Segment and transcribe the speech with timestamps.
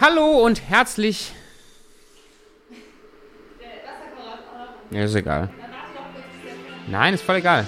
[0.00, 1.30] Hallo und herzlich.
[4.90, 5.50] Ja, ist egal.
[6.86, 7.66] Nein, ist voll egal.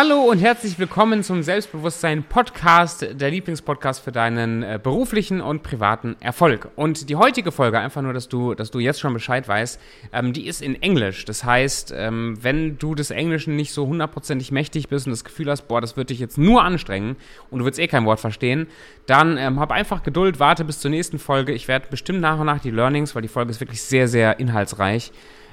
[0.00, 6.14] Hallo und herzlich willkommen zum Selbstbewusstsein Podcast, der Lieblingspodcast für deinen äh, beruflichen und privaten
[6.20, 6.68] Erfolg.
[6.76, 9.80] Und die heutige Folge, einfach nur, dass du, dass du jetzt schon Bescheid weißt,
[10.12, 11.24] ähm, die ist in Englisch.
[11.24, 15.50] Das heißt, ähm, wenn du des Englischen nicht so hundertprozentig mächtig bist und das Gefühl
[15.50, 17.16] hast, boah, das wird dich jetzt nur anstrengen
[17.50, 18.68] und du willst eh kein Wort verstehen,
[19.06, 21.50] dann ähm, hab einfach Geduld, warte bis zur nächsten Folge.
[21.50, 24.38] Ich werde bestimmt nach und nach die Learnings, weil die Folge ist wirklich sehr, sehr
[24.38, 25.10] inhaltsreich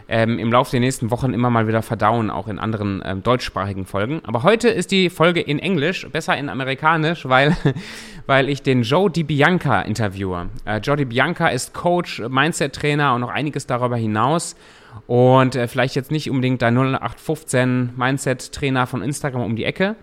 [0.07, 3.85] ähm, im Laufe der nächsten Wochen immer mal wieder verdauen, auch in anderen ähm, deutschsprachigen
[3.85, 4.21] Folgen.
[4.25, 7.55] Aber heute ist die Folge in Englisch, besser in amerikanisch, weil,
[8.25, 10.49] weil ich den Joe DiBianca interviewe.
[10.65, 14.55] Äh, Joe DiBianca ist Coach, Mindset-Trainer und noch einiges darüber hinaus.
[15.07, 19.95] Und äh, vielleicht jetzt nicht unbedingt der 0815 Mindset-Trainer von Instagram um die Ecke,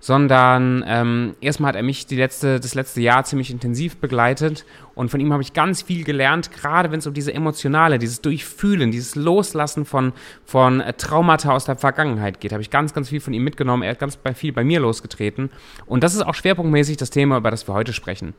[0.00, 5.10] sondern ähm, erstmal hat er mich die letzte, das letzte Jahr ziemlich intensiv begleitet und
[5.10, 8.90] von ihm habe ich ganz viel gelernt, gerade wenn es um diese emotionale, dieses Durchfühlen,
[8.90, 10.12] dieses Loslassen von,
[10.44, 12.52] von äh, Traumata aus der Vergangenheit geht.
[12.52, 13.82] Habe ich ganz, ganz viel von ihm mitgenommen.
[13.82, 15.50] Er hat ganz viel bei mir losgetreten
[15.86, 18.34] und das ist auch schwerpunktmäßig das Thema, über das wir heute sprechen.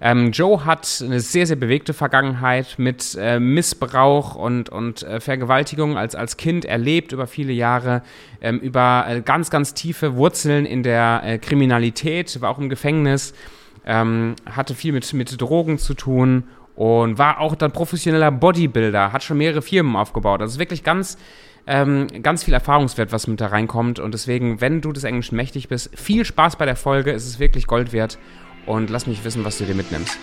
[0.00, 5.96] Ähm, Joe hat eine sehr, sehr bewegte Vergangenheit mit äh, Missbrauch und, und äh, Vergewaltigung
[5.96, 8.02] als, als Kind erlebt über viele Jahre,
[8.40, 13.34] ähm, über äh, ganz, ganz tiefe Wurzeln in der äh, Kriminalität, war auch im Gefängnis,
[13.86, 19.22] ähm, hatte viel mit, mit Drogen zu tun und war auch dann professioneller Bodybuilder, hat
[19.22, 20.40] schon mehrere Firmen aufgebaut.
[20.40, 21.18] Also wirklich ganz,
[21.66, 23.98] ähm, ganz viel Erfahrungswert, was mit da reinkommt.
[23.98, 27.12] Und deswegen, wenn du des Englischen mächtig bist, viel Spaß bei der Folge.
[27.12, 28.18] Es ist wirklich Gold wert.
[28.66, 30.16] Und lass mich wissen, was du dir mitnimmst.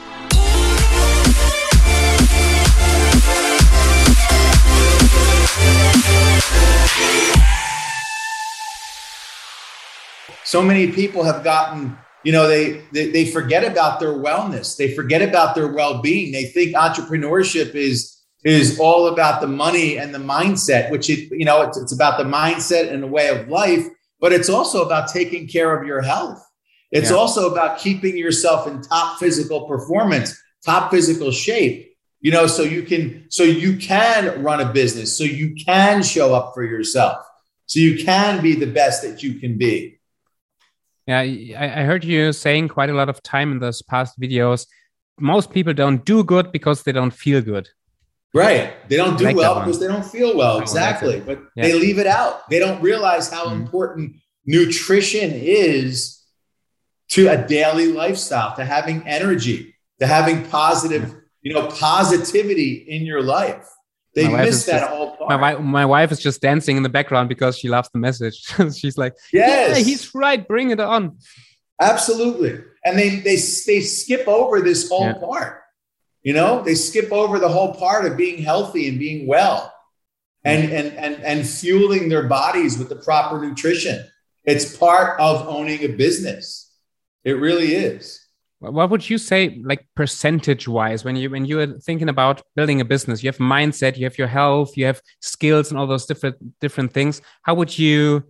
[10.44, 14.76] So many people have gotten you know they, they they forget about their wellness.
[14.76, 16.32] They forget about their well-being.
[16.32, 21.46] They think entrepreneurship is is all about the money and the mindset which it you
[21.46, 23.86] know it's, it's about the mindset and the way of life
[24.22, 26.49] but it's also about taking care of your health
[26.92, 27.16] it's yeah.
[27.16, 32.84] also about keeping yourself in top physical performance top physical shape you know so you
[32.84, 37.26] can so you can run a business so you can show up for yourself
[37.66, 40.00] so you can be the best that you can be
[41.10, 41.22] yeah,
[41.58, 44.68] I, heard you saying quite a lot of time in those past videos.
[45.20, 47.68] Most people don't do good because they don't feel good.
[48.32, 48.74] Right.
[48.88, 50.60] They don't do like well because they don't feel well.
[50.60, 51.20] Exactly.
[51.20, 51.64] But yeah.
[51.64, 52.48] they leave it out.
[52.52, 53.62] They don't realize how mm-hmm.
[53.62, 56.19] important nutrition is
[57.10, 63.22] to a daily lifestyle, to having energy, to having positive, you know, positivity in your
[63.22, 63.68] life.
[64.16, 65.30] They miss that just, whole part.
[65.30, 68.36] My wife, my wife is just dancing in the background because she loves the message.
[68.76, 69.78] She's like, yes.
[69.78, 70.46] Yeah, he's right.
[70.48, 71.18] Bring it on."
[71.80, 75.14] Absolutely, and they they they skip over this whole yeah.
[75.14, 75.62] part.
[76.24, 79.74] You know, they skip over the whole part of being healthy and being well,
[80.44, 84.06] and and and and fueling their bodies with the proper nutrition.
[84.44, 86.69] It's part of owning a business.
[87.24, 88.26] It really is.
[88.60, 92.82] What would you say like percentage wise when you when you are thinking about building
[92.82, 96.06] a business you have mindset you have your health you have skills and all those
[96.06, 97.22] different different things.
[97.44, 98.26] How would you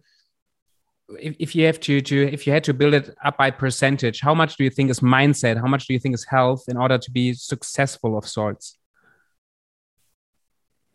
[1.20, 4.22] if, if you have to to if you had to build it up by percentage
[4.22, 5.58] how much do you think is mindset?
[5.60, 8.78] How much do you think is health in order to be successful of sorts?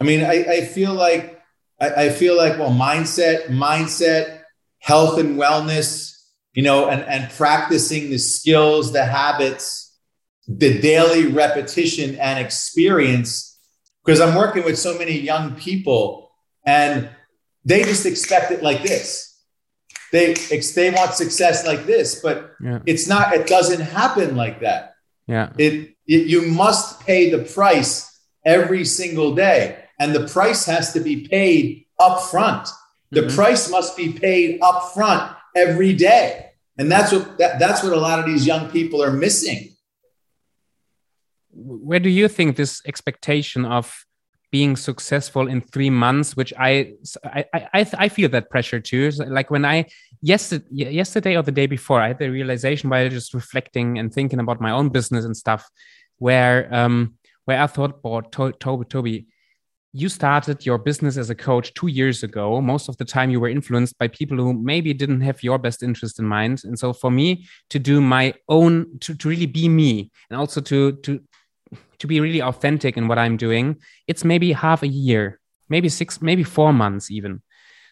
[0.00, 1.42] I mean i, I feel like
[1.80, 4.42] I, I feel like well mindset mindset
[4.78, 6.13] health and wellness
[6.54, 9.96] you know, and, and practicing the skills, the habits,
[10.46, 13.58] the daily repetition and experience.
[14.04, 16.30] Because I'm working with so many young people
[16.64, 17.10] and
[17.64, 19.42] they just expect it like this.
[20.12, 22.78] They, they want success like this, but yeah.
[22.86, 24.94] it's not, it doesn't happen like that.
[25.26, 25.52] Yeah.
[25.58, 29.84] It, it, you must pay the price every single day.
[29.98, 32.68] And the price has to be paid up front.
[33.10, 33.34] The mm-hmm.
[33.34, 36.43] price must be paid up front every day.
[36.76, 39.70] And that's what that, that's what a lot of these young people are missing.
[41.50, 44.04] Where do you think this expectation of
[44.50, 46.94] being successful in three months, which I
[47.24, 49.10] I I, I feel that pressure too.
[49.10, 49.86] Like when I
[50.20, 54.38] yesterday yesterday or the day before, I had the realization while just reflecting and thinking
[54.38, 55.68] about my own business and stuff,
[56.18, 57.14] where um
[57.46, 59.26] where I thought, boy, Toby, Toby,
[59.96, 62.60] you started your business as a coach two years ago.
[62.60, 65.84] Most of the time, you were influenced by people who maybe didn't have your best
[65.84, 66.62] interest in mind.
[66.64, 70.60] And so, for me to do my own, to, to really be me, and also
[70.62, 71.20] to to
[72.00, 73.76] to be really authentic in what I'm doing,
[74.08, 75.38] it's maybe half a year,
[75.68, 77.40] maybe six, maybe four months even.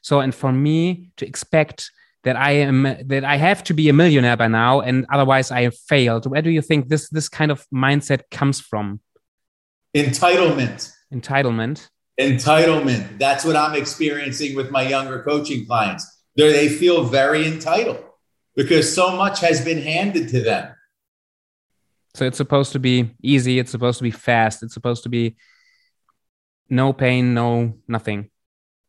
[0.02, 1.92] So, and for me to expect
[2.24, 5.62] that I am that I have to be a millionaire by now, and otherwise I
[5.62, 6.26] have failed.
[6.26, 8.98] Where do you think this this kind of mindset comes from?
[9.96, 10.92] Entitlement.
[11.12, 11.88] Entitlement.
[12.18, 13.18] Entitlement.
[13.18, 16.06] That's what I'm experiencing with my younger coaching clients.
[16.36, 18.02] They're, they feel very entitled
[18.56, 20.74] because so much has been handed to them.
[22.14, 23.58] So it's supposed to be easy.
[23.58, 24.62] It's supposed to be fast.
[24.62, 25.36] It's supposed to be
[26.68, 28.30] no pain, no nothing.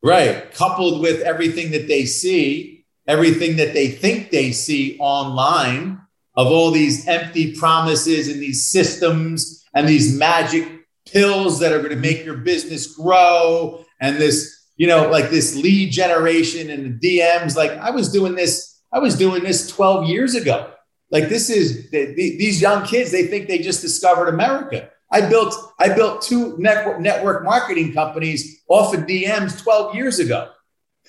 [0.02, 0.52] Right.
[0.52, 6.00] Coupled with everything that they see, everything that they think they see online
[6.36, 10.68] of all these empty promises and these systems and these magic
[11.14, 15.56] pills that are going to make your business grow and this, you know, like this
[15.56, 17.56] lead generation and the DMs.
[17.56, 20.72] Like I was doing this, I was doing this 12 years ago.
[21.10, 24.90] Like this is these young kids, they think they just discovered America.
[25.12, 30.50] I built I built two network network marketing companies off of DMs 12 years ago.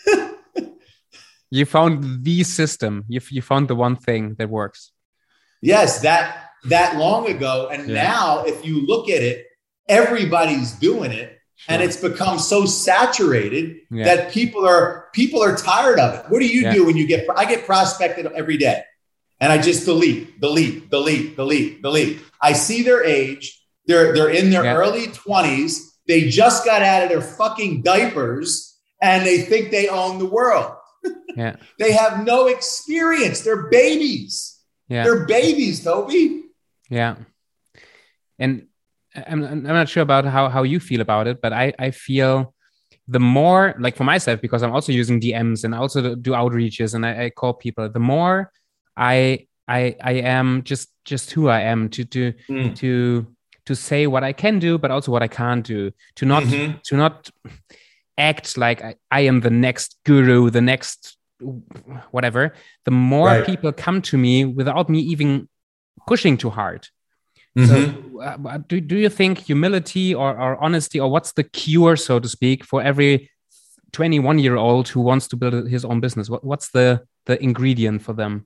[1.49, 3.05] you found the system.
[3.07, 4.91] You, you found the one thing that works.
[5.61, 7.69] Yes, that that long ago.
[7.71, 8.03] And yeah.
[8.03, 9.47] now if you look at it,
[9.87, 11.31] everybody's doing it.
[11.57, 11.73] Sure.
[11.73, 14.03] And it's become so saturated yeah.
[14.03, 16.25] that people are people are tired of it.
[16.29, 16.73] What do you yeah.
[16.73, 18.83] do when you get I get prospected every day
[19.39, 22.21] and I just delete, delete, delete, delete, delete.
[22.41, 23.61] I see their age.
[23.85, 24.75] They're they're in their yeah.
[24.75, 25.79] early 20s.
[26.07, 30.73] They just got out of their fucking diapers and they think they own the world.
[31.35, 31.55] Yeah.
[31.79, 33.41] they have no experience.
[33.41, 34.59] They're babies.
[34.87, 35.03] Yeah.
[35.03, 36.43] They're babies, Toby.
[36.89, 37.15] Yeah.
[38.37, 38.67] And
[39.15, 42.53] I'm, I'm not sure about how, how you feel about it, but I, I feel
[43.07, 46.95] the more like for myself, because I'm also using DMs and I also do outreaches
[46.95, 48.51] and I, I call people, the more
[48.97, 52.75] I I I am just just who I am to to mm.
[52.77, 53.27] to
[53.65, 55.91] to say what I can do, but also what I can't do.
[56.17, 56.77] To not mm-hmm.
[56.83, 57.29] to not
[58.17, 61.17] act like I, I am the next guru, the next
[62.11, 62.53] whatever.
[62.85, 63.45] The more right.
[63.45, 65.49] people come to me without me even
[66.07, 66.87] pushing too hard.
[67.57, 68.17] Mm-hmm.
[68.17, 72.19] So, uh, do, do you think humility or, or honesty, or what's the cure, so
[72.19, 73.29] to speak, for every
[73.93, 76.29] 21 year old who wants to build his own business?
[76.29, 78.45] What, what's the, the ingredient for them?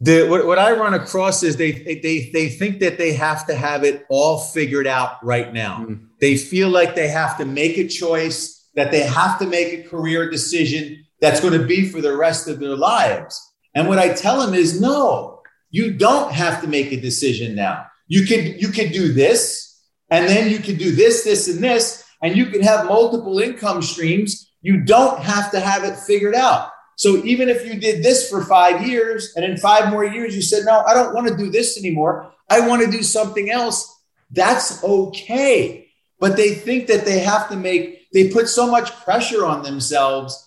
[0.00, 3.54] the what, what I run across is they they they think that they have to
[3.54, 5.84] have it all figured out right now.
[5.86, 6.06] Mm.
[6.20, 9.88] They feel like they have to make a choice, that they have to make a
[9.88, 13.40] career decision that's going to be for the rest of their lives.
[13.74, 17.86] And what I tell them is no, you don't have to make a decision now.
[18.08, 19.80] You could you could do this
[20.10, 23.82] and then you could do this this and this and you can have multiple income
[23.82, 24.50] streams.
[24.62, 26.70] You don't have to have it figured out.
[26.96, 30.42] So even if you did this for five years and in five more years you
[30.42, 32.32] said, no, I don't want to do this anymore.
[32.48, 33.92] I want to do something else.
[34.30, 35.88] That's okay.
[36.18, 40.45] But they think that they have to make, they put so much pressure on themselves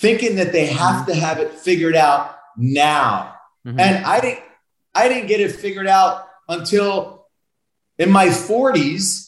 [0.00, 1.12] thinking that they have mm-hmm.
[1.12, 3.34] to have it figured out now.
[3.66, 3.80] Mm-hmm.
[3.80, 4.44] And I didn't,
[4.94, 7.26] I didn't get it figured out until
[7.98, 9.26] in my 40s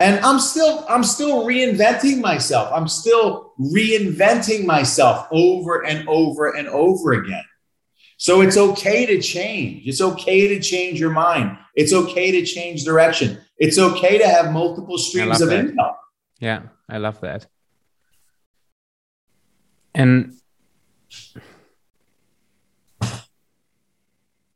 [0.00, 6.68] and i'm still i'm still reinventing myself i'm still reinventing myself over and over and
[6.68, 7.44] over again
[8.18, 12.84] so it's okay to change it's okay to change your mind it's okay to change
[12.84, 15.66] direction it's okay to have multiple streams of that.
[15.66, 15.92] income
[16.40, 17.46] yeah i love that
[19.96, 20.32] and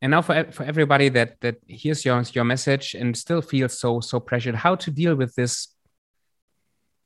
[0.02, 4.00] and now for, for everybody that that hears your your message and still feels so
[4.00, 5.74] so pressured how to deal with this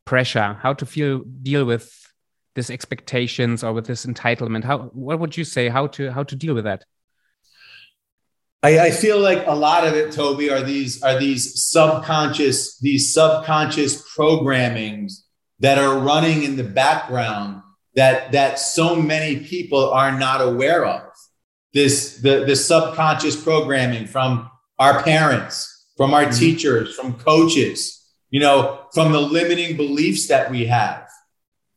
[0.04, 0.58] pressure?
[0.60, 2.12] How to feel deal with
[2.54, 4.64] this expectations or with this entitlement?
[4.64, 5.68] How what would you say?
[5.68, 6.84] How to how to deal with that?
[8.62, 13.12] I, I feel like a lot of it, Toby, are these are these subconscious these
[13.12, 15.24] subconscious programmings
[15.60, 17.62] that are running in the background
[17.96, 21.02] that that so many people are not aware of
[21.74, 26.38] this the, the subconscious programming from our parents, from our mm-hmm.
[26.38, 31.02] teachers, from coaches, you know, from the limiting beliefs that we have.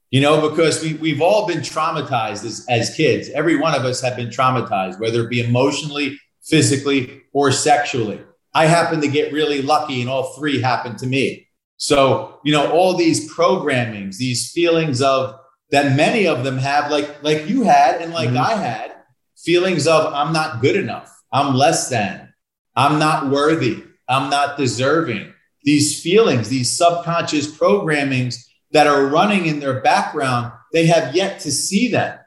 [0.09, 3.29] You know, because we, we've all been traumatized as, as kids.
[3.31, 8.21] Every one of us have been traumatized, whether it be emotionally, physically, or sexually.
[8.53, 11.49] I happen to get really lucky, and all three happened to me.
[11.75, 15.35] So, you know, all these programmings, these feelings of
[15.71, 18.37] that many of them have, like like you had and like mm-hmm.
[18.37, 18.95] I had,
[19.37, 22.33] feelings of I'm not good enough, I'm less than,
[22.75, 25.33] I'm not worthy, I'm not deserving.
[25.63, 31.51] These feelings, these subconscious programmings that are running in their background, they have yet to
[31.51, 32.17] see them,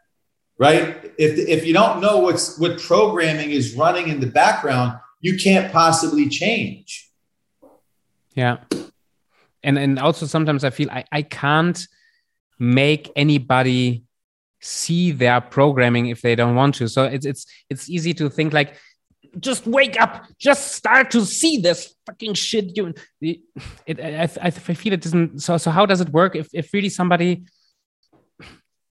[0.59, 1.13] right?
[1.19, 5.73] If, if you don't know what's what programming is running in the background, you can't
[5.73, 7.11] possibly change.
[8.35, 8.59] Yeah.
[9.63, 11.87] And and also sometimes I feel I, I can't
[12.61, 14.05] make anybody
[14.61, 16.89] see their programming if they don't want to.
[16.89, 18.77] So it's it's it's easy to think like
[19.39, 22.77] just wake up, just start to see this fucking shit.
[22.77, 22.95] You,
[23.87, 25.41] it, I, I feel it doesn't.
[25.41, 27.45] So so how does it work if if really somebody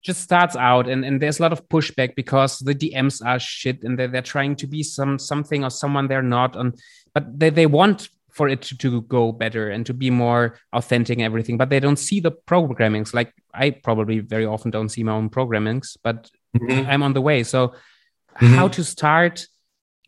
[0.02, 3.84] just starts out and, and there's a lot of pushback because the DMs are shit
[3.84, 6.74] and they're, they're trying to be some something or someone they're not on,
[7.14, 11.18] but they, they want for it to, to go better and to be more authentic
[11.18, 13.14] and everything, but they don't see the programmings.
[13.14, 16.90] Like I probably very often don't see my own programmings, but mm-hmm.
[16.90, 17.44] I'm on the way.
[17.44, 18.54] So mm-hmm.
[18.56, 19.46] how to start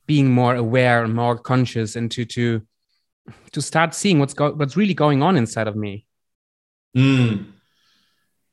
[0.07, 2.61] being more aware and more conscious and to to
[3.51, 6.05] to start seeing what's go- what's really going on inside of me.
[6.95, 7.51] Mm.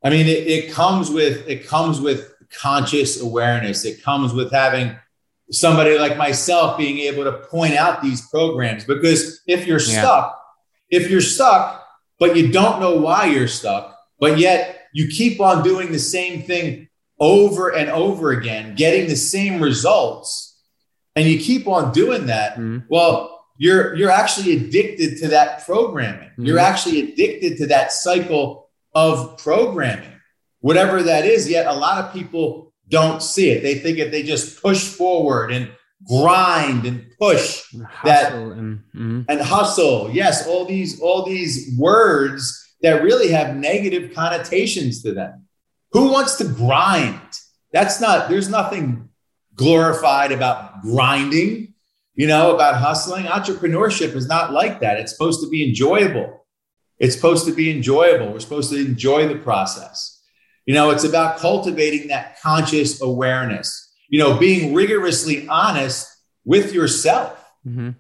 [0.03, 3.85] I mean, it, it comes with it comes with conscious awareness.
[3.85, 4.97] It comes with having
[5.51, 10.01] somebody like myself being able to point out these programs because if you're yeah.
[10.03, 10.41] stuck,
[10.91, 11.87] if you're stuck,
[12.19, 16.43] but you don't know why you're stuck, but yet you keep on doing the same
[16.43, 16.89] thing
[17.21, 20.61] over and over again, getting the same results,
[21.17, 22.79] and you keep on doing that, mm-hmm.
[22.89, 26.29] well, you're you're actually addicted to that programming.
[26.31, 26.45] Mm-hmm.
[26.45, 30.13] You're actually addicted to that cycle of programming,
[30.61, 31.51] whatever that is.
[31.51, 33.63] Yet a lot of people don't see it.
[33.63, 35.71] They think if they just push forward and
[36.07, 39.23] grind and push and that and, mm-hmm.
[39.29, 45.47] and hustle, yes, all these all these words that really have negative connotations to them.
[45.93, 47.21] Who wants to grind?
[47.73, 48.29] That's not.
[48.29, 49.09] There's nothing
[49.55, 51.75] glorified about grinding.
[52.15, 53.27] You know about hustling.
[53.27, 54.99] Entrepreneurship is not like that.
[54.99, 56.47] It's supposed to be enjoyable.
[56.99, 58.33] It's supposed to be enjoyable.
[58.33, 60.18] We're supposed to enjoy the process.
[60.69, 67.43] You know, it's about cultivating that conscious awareness, you know, being rigorously honest with yourself.
[67.67, 67.93] Mm-hmm.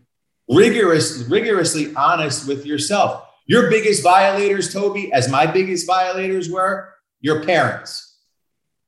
[0.54, 3.26] Rigorous, rigorously honest with yourself.
[3.46, 8.18] Your biggest violators, Toby, as my biggest violators were, your parents.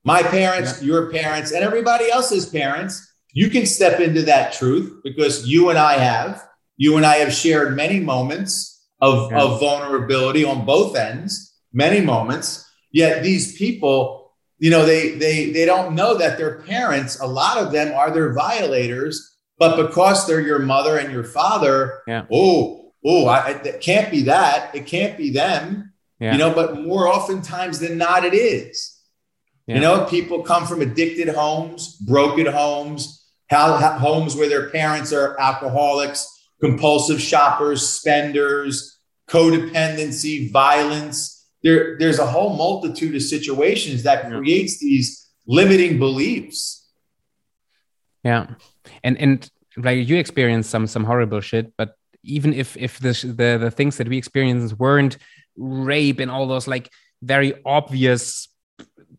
[0.04, 0.86] My parents, yeah.
[0.86, 3.14] your parents, and everybody else's parents.
[3.32, 6.46] You can step into that truth because you and I have.
[6.76, 9.40] You and I have shared many moments of, yeah.
[9.40, 12.69] of vulnerability on both ends, many moments.
[12.92, 17.58] Yet these people, you know, they they they don't know that their parents, a lot
[17.58, 22.26] of them are their violators, but because they're your mother and your father, yeah.
[22.32, 24.74] oh, oh, I, it can't be that.
[24.74, 25.92] It can't be them.
[26.18, 26.32] Yeah.
[26.32, 28.98] You know, but more oftentimes than not, it is.
[29.66, 29.76] Yeah.
[29.76, 36.26] You know, people come from addicted homes, broken homes, homes where their parents are alcoholics,
[36.60, 45.28] compulsive shoppers, spenders, codependency, violence there, there's a whole multitude of situations that creates these
[45.46, 46.88] limiting beliefs.
[48.24, 48.46] Yeah,
[49.02, 53.58] and and like you experienced some some horrible shit, but even if if the the,
[53.58, 55.16] the things that we experienced weren't
[55.56, 56.90] rape and all those like
[57.22, 58.48] very obvious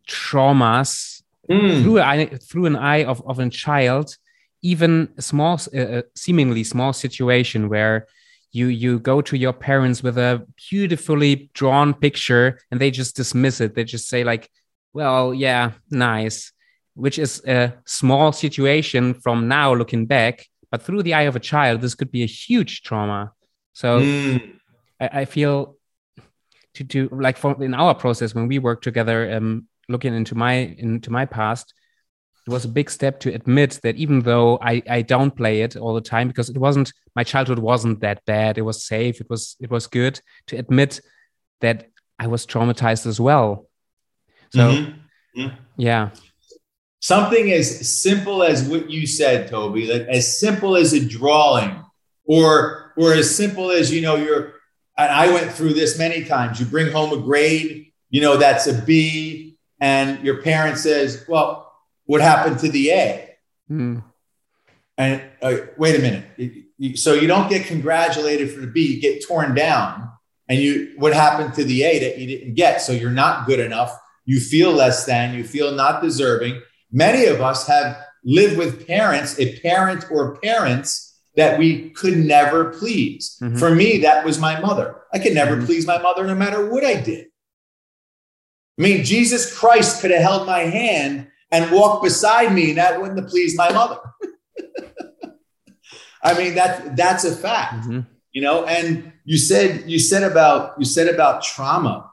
[0.08, 1.82] traumas mm.
[1.82, 4.16] through eye, through an eye of, of a child
[4.62, 8.06] even a small uh, uh seemingly small situation where
[8.52, 13.60] you you go to your parents with a beautifully drawn picture and they just dismiss
[13.60, 14.50] it they just say like
[14.92, 16.52] well yeah nice
[16.94, 21.40] which is a small situation from now looking back but through the eye of a
[21.40, 23.32] child this could be a huge trauma
[23.72, 24.52] so mm.
[25.00, 25.76] I, I, feel
[26.74, 30.52] to do like for in our process when we work together um looking into my
[30.52, 31.72] into my past
[32.46, 35.76] it was a big step to admit that even though I, I don't play it
[35.76, 38.58] all the time because it wasn't my childhood wasn't that bad.
[38.58, 39.20] It was safe.
[39.20, 41.00] It was it was good to admit
[41.60, 43.68] that i was traumatized as well.
[44.50, 45.40] So mm-hmm.
[45.40, 45.56] Mm-hmm.
[45.76, 46.10] yeah.
[47.00, 51.84] Something as simple as what you said toby like as simple as a drawing
[52.24, 54.54] or or as simple as you know you're
[54.98, 56.58] and i went through this many times.
[56.58, 61.61] You bring home a grade you know that's a b and your parent says well
[62.06, 63.36] what happened to the A?
[63.70, 64.02] Mm.
[64.98, 66.98] And uh, wait a minute.
[66.98, 70.10] so you don't get congratulated for the B, you get torn down.
[70.48, 72.82] And you, what happened to the A that you didn't get?
[72.82, 73.96] So you're not good enough.
[74.24, 76.60] You feel less than, you feel not deserving.
[76.90, 82.70] Many of us have lived with parents, a parent or parents that we could never
[82.70, 83.38] please.
[83.40, 83.56] Mm-hmm.
[83.56, 84.96] For me, that was my mother.
[85.12, 85.66] I could never mm-hmm.
[85.66, 87.26] please my mother no matter what I did.
[88.78, 93.00] I mean, Jesus Christ could have held my hand and walk beside me, and that
[93.00, 94.00] wouldn't have pleased my mother.
[96.22, 98.00] I mean, that that's a fact, mm-hmm.
[98.32, 98.64] you know.
[98.64, 102.10] And you said you said about you said about trauma,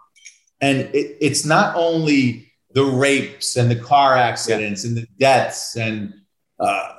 [0.62, 4.90] and it, it's not only the rapes and the car accidents yeah.
[4.90, 6.14] and the deaths and
[6.60, 6.94] uh,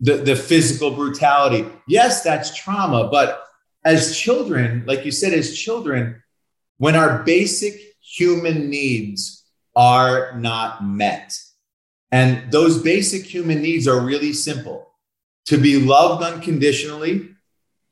[0.00, 1.66] the the physical brutality.
[1.86, 3.44] Yes, that's trauma, but
[3.84, 6.22] as children, like you said, as children,
[6.78, 9.44] when our basic human needs
[9.76, 11.38] are not met,
[12.10, 14.88] and those basic human needs are really simple
[15.46, 17.30] to be loved unconditionally,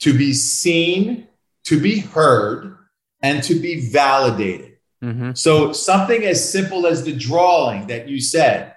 [0.01, 1.27] to be seen,
[1.65, 2.77] to be heard,
[3.23, 4.77] and to be validated.
[5.03, 5.33] Mm-hmm.
[5.33, 8.75] So something as simple as the drawing that you said,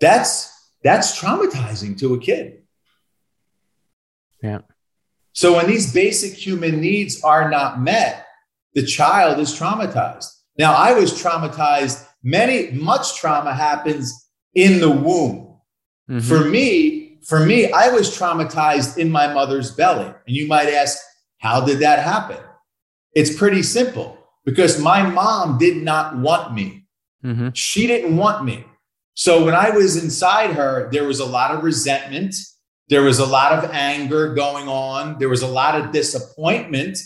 [0.00, 2.62] that's that's traumatizing to a kid.
[4.42, 4.60] Yeah.
[5.32, 8.26] So when these basic human needs are not met,
[8.74, 10.32] the child is traumatized.
[10.58, 12.06] Now I was traumatized.
[12.22, 14.25] Many much trauma happens
[14.56, 15.58] in the womb.
[16.10, 16.20] Mm-hmm.
[16.20, 20.06] For me, for me, I was traumatized in my mother's belly.
[20.06, 20.98] And you might ask,
[21.38, 22.38] how did that happen?
[23.14, 26.86] It's pretty simple because my mom did not want me.
[27.24, 27.50] Mm-hmm.
[27.52, 28.64] She didn't want me.
[29.14, 32.34] So when I was inside her, there was a lot of resentment.
[32.88, 35.18] There was a lot of anger going on.
[35.18, 36.98] There was a lot of disappointment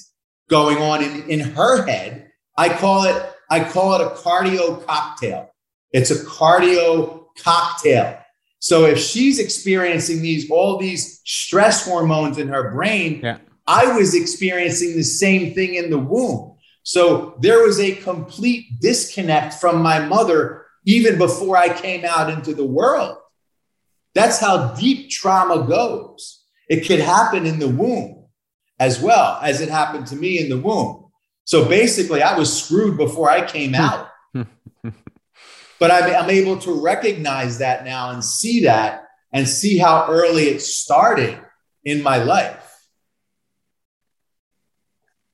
[0.49, 2.30] going on in, in her head.
[2.59, 5.50] I call it, I call it a cardio cocktail.
[5.92, 8.19] It's a cardio cocktail.
[8.59, 13.39] So if she's experiencing these all these stress hormones in her brain, yeah.
[13.67, 16.57] I was experiencing the same thing in the womb.
[16.83, 22.55] So there was a complete disconnect from my mother even before I came out into
[22.55, 23.17] the world.
[24.15, 26.45] That's how deep trauma goes.
[26.69, 28.25] It could happen in the womb
[28.79, 31.11] as well as it happened to me in the womb.
[31.45, 33.81] So basically, I was screwed before I came hmm.
[33.81, 34.09] out.
[35.81, 40.45] But I'm, I'm able to recognize that now and see that and see how early
[40.45, 41.41] it started
[41.85, 42.87] in my life.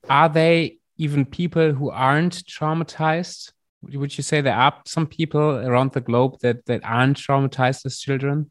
[0.09, 3.53] Are they even people who aren't traumatized?
[3.83, 7.99] Would you say there are some people around the globe that, that aren't traumatized as
[7.99, 8.50] children,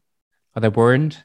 [0.54, 1.24] or they weren't?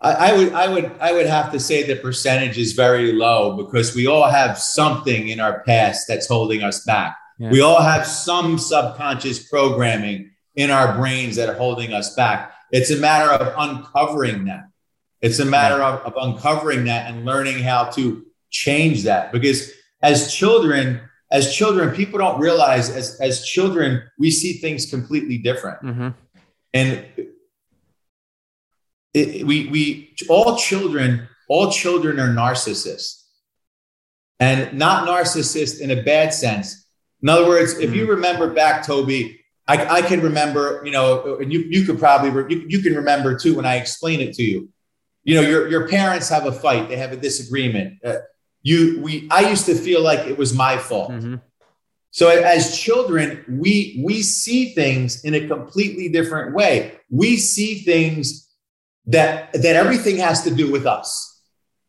[0.00, 3.56] I, I would, I would, I would have to say the percentage is very low
[3.56, 7.16] because we all have something in our past that's holding us back.
[7.38, 7.50] Yeah.
[7.50, 12.52] We all have some subconscious programming in our brains that are holding us back.
[12.70, 14.68] It's a matter of uncovering that.
[15.20, 15.96] It's a matter yeah.
[15.96, 19.72] of, of uncovering that and learning how to change that because
[20.02, 21.00] as children
[21.32, 26.08] as children people don't realize as as children we see things completely different mm-hmm.
[26.72, 27.06] and
[29.12, 33.24] it, we we all children all children are narcissists
[34.38, 36.85] and not narcissists in a bad sense
[37.26, 38.10] in other words if you mm-hmm.
[38.10, 42.66] remember back toby I, I can remember you know and you, you could probably you,
[42.68, 44.68] you can remember too when i explain it to you.
[45.24, 46.88] You know your, your parents have a fight.
[46.88, 47.98] They have a disagreement.
[48.04, 48.18] Uh,
[48.62, 51.10] you we i used to feel like it was my fault.
[51.10, 51.36] Mm-hmm.
[52.10, 57.00] so as children we we see things in a completely different way.
[57.10, 58.48] We see things
[59.06, 61.42] that that everything has to do with us.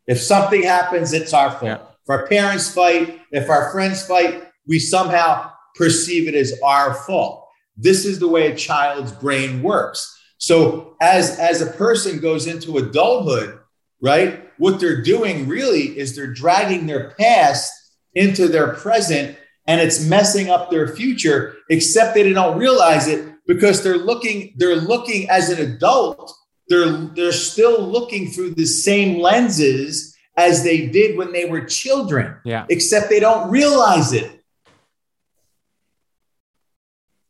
[0.08, 1.64] If something happens it's our fault.
[1.64, 1.76] Yeah.
[1.76, 7.48] if our parents fight if our friends fight we somehow perceive it as our fault.
[7.76, 10.14] This is the way a child's brain works.
[10.40, 13.60] So as as a person goes into adulthood
[14.02, 17.72] right what they're doing really is they're dragging their past
[18.14, 23.84] into their present and it's messing up their future except they don't realize it because
[23.84, 26.34] they're looking they're looking as an adult
[26.70, 32.36] they're they're still looking through the same lenses as they did when they were children
[32.46, 32.66] yeah.
[32.70, 34.37] except they don't realize it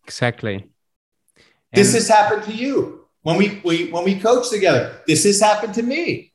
[0.07, 0.55] exactly.
[0.55, 3.05] And this has happened to you.
[3.21, 6.31] When we, we when we coach together this has happened to me.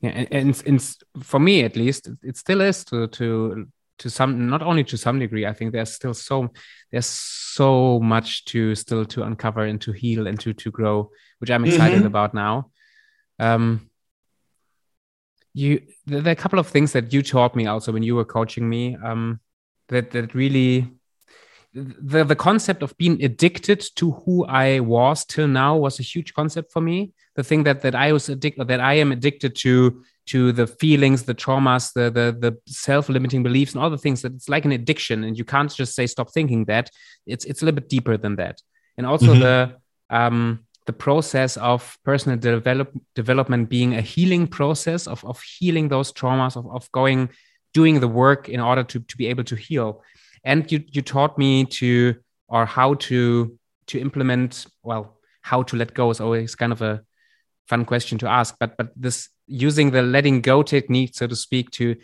[0.00, 3.66] Yeah and, and, and for me at least it still is to to
[3.98, 6.48] to some not only to some degree i think there's still so
[6.92, 11.10] there's so much to still to uncover and to heal and to to grow
[11.40, 12.06] which i'm excited mm-hmm.
[12.06, 12.70] about now.
[13.40, 13.90] Um
[15.54, 18.24] you there are a couple of things that you taught me also when you were
[18.24, 19.40] coaching me um
[19.88, 20.97] that that really
[21.74, 26.32] the the concept of being addicted to who I was till now was a huge
[26.34, 27.12] concept for me.
[27.36, 31.22] The thing that that I was addicted that I am addicted to to the feelings,
[31.24, 34.72] the traumas, the the the self-limiting beliefs, and all the things that it's like an
[34.72, 36.90] addiction, and you can't just say stop thinking that.
[37.26, 38.62] It's it's a little bit deeper than that,
[38.96, 39.40] and also mm-hmm.
[39.40, 39.76] the
[40.10, 46.12] um the process of personal develop, development being a healing process of of healing those
[46.12, 47.28] traumas of of going
[47.74, 50.02] doing the work in order to to be able to heal
[50.44, 52.14] and you you taught me to
[52.48, 57.02] or how to to implement well how to let go is always kind of a
[57.68, 61.70] fun question to ask but but this using the letting go technique so to speak
[61.70, 61.96] to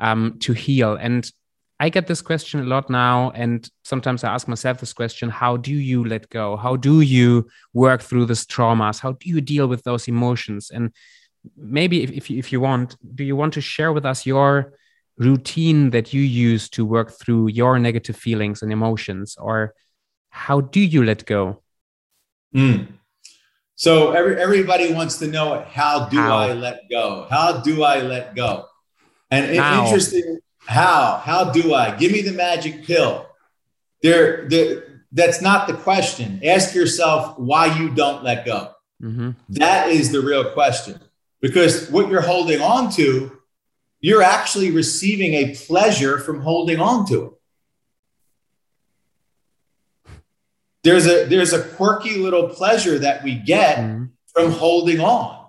[0.00, 0.94] um to heal.
[0.94, 1.30] And
[1.78, 5.56] i get this question a lot now and sometimes i ask myself this question how
[5.56, 6.56] do you let go?
[6.56, 9.00] How do you work through these traumas?
[9.00, 10.70] How do you deal with those emotions?
[10.70, 10.92] And
[11.56, 14.74] maybe if, if, you, if you want, do you want to share with us your
[15.20, 19.74] routine that you use to work through your negative feelings and emotions, or
[20.30, 21.62] how do you let go?
[22.54, 22.88] Mm.
[23.76, 26.38] So every, everybody wants to know how do how?
[26.38, 27.26] I let go?
[27.30, 28.66] How do I let go?
[29.30, 29.84] And how?
[29.84, 31.20] interesting, how?
[31.22, 31.94] How do I?
[31.96, 33.26] Give me the magic pill.
[34.02, 36.40] There, the, that's not the question.
[36.44, 38.72] Ask yourself why you don't let go.
[39.02, 39.30] Mm-hmm.
[39.50, 40.98] That is the real question.
[41.40, 43.39] Because what you're holding on to,
[44.00, 47.32] you're actually receiving a pleasure from holding on to it.
[50.82, 54.04] There's a there's a quirky little pleasure that we get mm-hmm.
[54.32, 55.46] from holding on.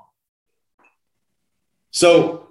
[1.91, 2.49] So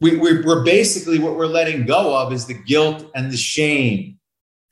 [0.00, 4.18] we, we, we're basically what we're letting go of is the guilt and the shame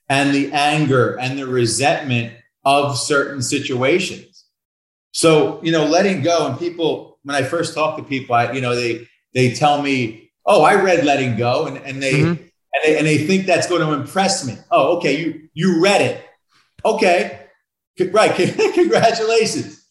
[0.08, 4.44] and the anger and the resentment of certain situations.
[5.12, 8.60] So, you know, letting go and people, when I first talk to people, I, you
[8.60, 12.28] know, they, they tell me, oh, I read letting go and, and they, mm-hmm.
[12.30, 14.56] and they, and they think that's going to impress me.
[14.70, 15.20] Oh, okay.
[15.20, 16.24] You, you read it.
[16.84, 17.46] Okay.
[18.10, 18.34] Right.
[18.74, 19.86] Congratulations.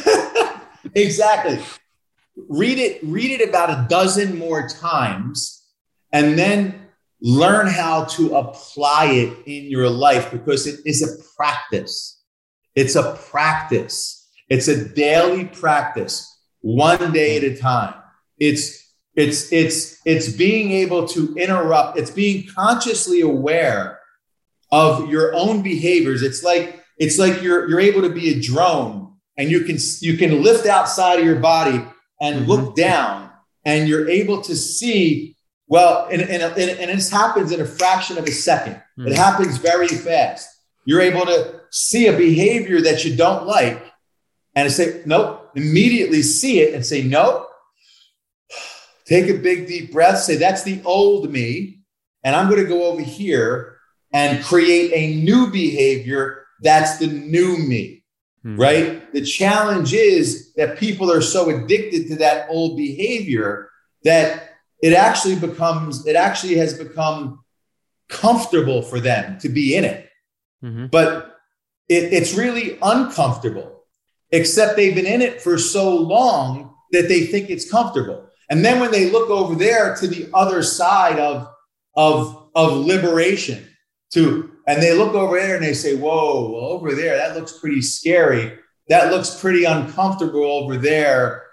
[0.94, 1.58] exactly.
[2.48, 5.66] Read it, read it about a dozen more times
[6.12, 6.88] and then
[7.22, 12.20] learn how to apply it in your life because it is a practice.
[12.74, 14.28] It's a practice.
[14.48, 16.26] It's a daily practice,
[16.60, 17.94] one day at a time.
[18.38, 23.98] It's it's it's it's being able to interrupt, it's being consciously aware
[24.70, 26.22] of your own behaviors.
[26.22, 30.16] It's like it's like you're you're able to be a drone and you can you
[30.16, 31.84] can lift outside of your body
[32.20, 32.50] and mm-hmm.
[32.50, 33.30] look down
[33.64, 35.36] and you're able to see
[35.70, 39.06] well, and, and, and, and this happens in a fraction of a 2nd mm-hmm.
[39.06, 40.48] It happens very fast.
[40.84, 43.80] You're able to see a behavior that you don't like
[44.56, 47.46] and say, nope, immediately see it and say, nope.
[49.10, 51.80] Take a big deep breath, say, that's the old me.
[52.24, 53.76] And I'm going to go over here
[54.12, 56.46] and create a new behavior.
[56.62, 58.04] That's the new me,
[58.46, 58.58] mm-hmm.
[58.58, 59.12] right?
[59.12, 63.70] The challenge is that people are so addicted to that old behavior
[64.04, 64.50] that
[64.82, 67.40] it actually becomes it actually has become
[68.08, 70.08] comfortable for them to be in it
[70.64, 70.86] mm-hmm.
[70.86, 71.36] but
[71.88, 73.84] it, it's really uncomfortable
[74.30, 78.80] except they've been in it for so long that they think it's comfortable and then
[78.80, 81.48] when they look over there to the other side of
[81.96, 83.66] of of liberation
[84.10, 87.58] to and they look over there and they say whoa well, over there that looks
[87.58, 88.58] pretty scary
[88.88, 91.44] that looks pretty uncomfortable over there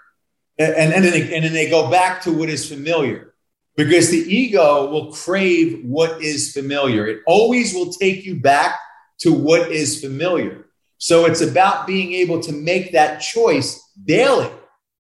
[0.58, 3.28] and, and, then they, and then they go back to what is familiar
[3.76, 7.06] because the ego will crave what is familiar.
[7.06, 8.76] It always will take you back
[9.20, 10.66] to what is familiar.
[10.98, 14.50] So it's about being able to make that choice daily.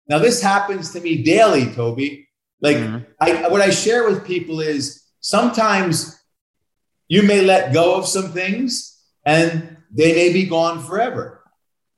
[0.07, 2.27] Now, this happens to me daily, Toby.
[2.61, 3.03] Like mm-hmm.
[3.19, 6.19] I, what I share with people is sometimes
[7.07, 11.43] you may let go of some things and they may be gone forever.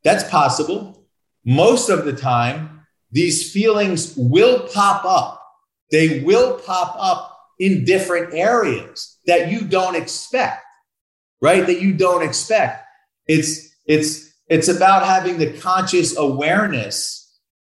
[0.04, 1.06] That's possible.
[1.46, 5.44] Most of the time, these feelings will pop up.
[5.92, 10.64] They will pop up in different areas that you don't expect,
[11.42, 11.66] right?
[11.66, 12.86] That you don't expect.
[13.28, 17.17] It's it's it's about having the conscious awareness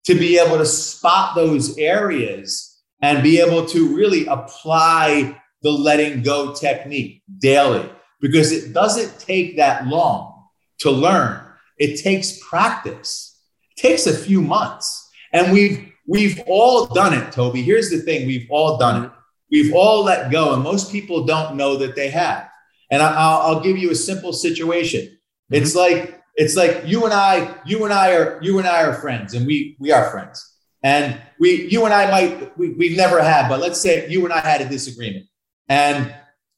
[0.06, 6.22] to be able to spot those areas and be able to really apply the letting
[6.22, 7.88] go technique daily
[8.20, 10.46] because it doesn't take that long
[10.78, 11.40] to learn.
[11.78, 13.40] It takes practice.
[13.76, 17.62] It takes a few months and we've we've all done it, Toby.
[17.62, 19.10] Here's the thing: we've all done it.
[19.50, 22.48] We've all let go, and most people don't know that they have.
[22.90, 25.02] And I, will I'll give you a simple situation.
[25.02, 25.54] Mm-hmm.
[25.54, 28.94] It's like it's like you and I, you and I are you and I are
[28.94, 30.52] friends, and we we are friends.
[30.82, 34.32] And we, you and I might, we, we've never had, but let's say you and
[34.32, 35.26] I had a disagreement,
[35.68, 36.14] and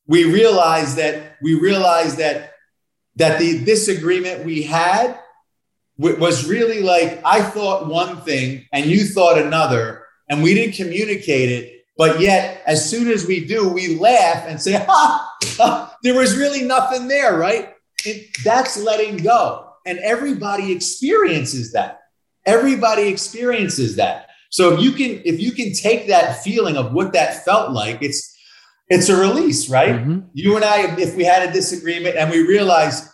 [0.07, 2.53] we realized that we realized that
[3.17, 5.19] that the disagreement we had
[5.97, 11.51] was really like I thought one thing and you thought another, and we didn't communicate
[11.51, 11.85] it.
[11.97, 16.37] But yet, as soon as we do, we laugh and say, ha, ha there was
[16.37, 17.75] really nothing there, right?
[18.05, 19.68] It, that's letting go.
[19.89, 22.01] And everybody experiences that.
[22.47, 24.29] Everybody experiences that.
[24.51, 28.03] So if you can, if you can take that feeling of what that felt like,
[28.03, 28.37] it's
[28.89, 29.97] it's a release, right?
[29.97, 30.21] Mm-hmm.
[30.33, 33.07] You and I, if we had a disagreement and we realized,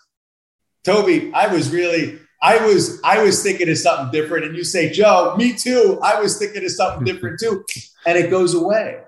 [0.84, 4.90] Toby, I was really I was I was thinking of something different, and you say,
[4.90, 5.98] Joe, me too.
[6.02, 7.64] I was thinking of something different too,
[8.06, 9.00] and it goes away.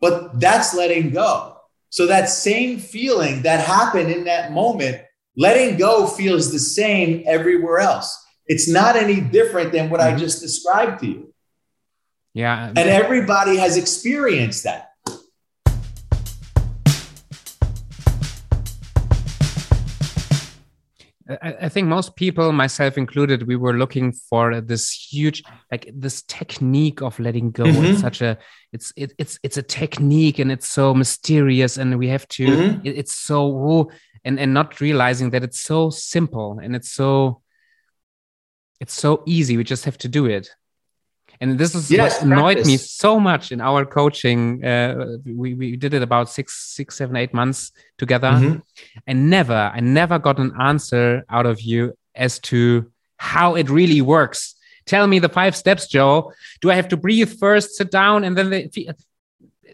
[0.00, 1.56] But that's letting go.
[1.90, 5.02] So that same feeling that happened in that moment,
[5.36, 8.24] letting go feels the same everywhere else.
[8.46, 10.18] It's not any different than what I mm-hmm.
[10.18, 11.34] just described to you.
[12.34, 12.68] Yeah.
[12.68, 14.90] And everybody has experienced that.
[21.40, 25.42] I, think most people, myself included, we were looking for this huge,
[25.72, 27.64] like this technique of letting go.
[27.64, 27.84] Mm-hmm.
[27.84, 28.36] It's such a,
[28.72, 32.46] it's it, it's it's a technique, and it's so mysterious, and we have to.
[32.46, 32.86] Mm-hmm.
[32.86, 33.90] It, it's so,
[34.24, 37.42] and and not realizing that it's so simple, and it's so,
[38.80, 39.56] it's so easy.
[39.56, 40.50] We just have to do it
[41.40, 42.66] and this is yes, what annoyed practice.
[42.66, 47.16] me so much in our coaching uh, we, we did it about six six seven
[47.16, 48.58] eight months together mm-hmm.
[49.06, 54.00] and never i never got an answer out of you as to how it really
[54.00, 54.54] works
[54.86, 58.36] tell me the five steps joe do i have to breathe first sit down and
[58.36, 58.90] then the,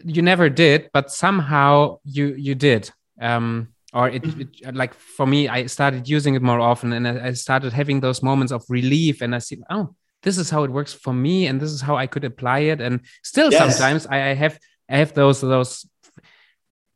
[0.03, 5.47] you never did but somehow you you did um, or it, it, like for me
[5.47, 9.21] i started using it more often and I, I started having those moments of relief
[9.21, 11.95] and i see oh this is how it works for me and this is how
[11.97, 13.75] i could apply it and still yes.
[13.75, 15.85] sometimes I, I have i have those those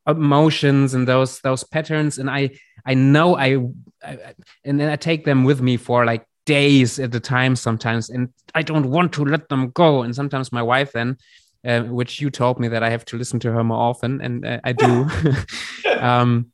[0.08, 2.52] emotions and those those patterns and i
[2.86, 3.58] i know I,
[4.04, 8.10] I, and then i take them with me for like days at a time sometimes
[8.10, 11.18] and i don't want to let them go and sometimes my wife then
[11.66, 14.46] uh, which you told me that i have to listen to her more often and
[14.46, 15.10] uh, i do
[16.00, 16.52] um,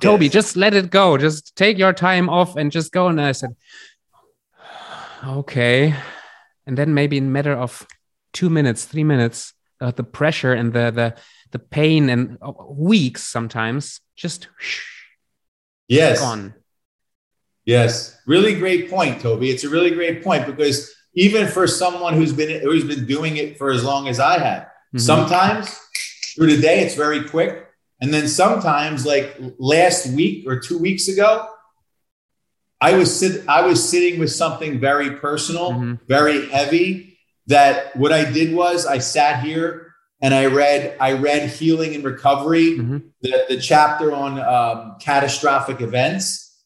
[0.00, 0.32] toby yes.
[0.32, 1.16] just let it go.
[1.18, 3.08] Just take your time off and just go.
[3.08, 3.56] And i said
[5.24, 5.94] okay.
[6.66, 7.86] And then maybe in matter of
[8.32, 11.14] two minutes three minutes uh, the pressure and the the
[11.50, 14.48] the pain and uh, weeks sometimes just
[15.88, 16.20] yes.
[16.20, 16.54] gone.
[17.64, 18.18] Yes.
[18.26, 19.50] Really great point toby.
[19.50, 23.58] It's a really great point because even for someone who's been who's been doing it
[23.58, 24.98] for as long as i have mm-hmm.
[24.98, 25.78] sometimes
[26.34, 27.66] through the day it's very quick
[28.02, 31.48] and then sometimes like last week or two weeks ago
[32.82, 35.94] I was sit I was sitting with something very personal, mm-hmm.
[36.08, 37.16] very heavy.
[37.46, 42.02] That what I did was I sat here and I read I read Healing and
[42.02, 42.98] Recovery, mm-hmm.
[43.20, 46.60] the, the chapter on um, catastrophic events.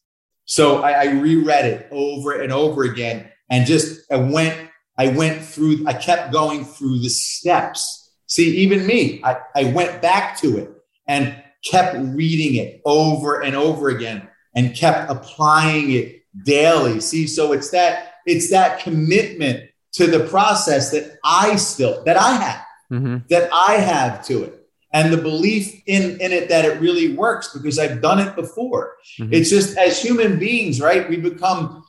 [0.45, 4.57] So I, I reread it over and over again, and just I went
[4.97, 8.11] I went through I kept going through the steps.
[8.25, 10.71] See, even me, I, I went back to it
[11.07, 16.99] and kept reading it over and over again and kept applying it daily.
[16.99, 22.33] See, so it's that it's that commitment to the process that I still that I
[22.33, 23.17] have mm-hmm.
[23.29, 27.53] that I have to it and the belief in in it that it really works
[27.53, 28.95] because I've done it before.
[29.19, 29.33] Mm-hmm.
[29.33, 31.09] It's just as human beings, right?
[31.09, 31.83] We become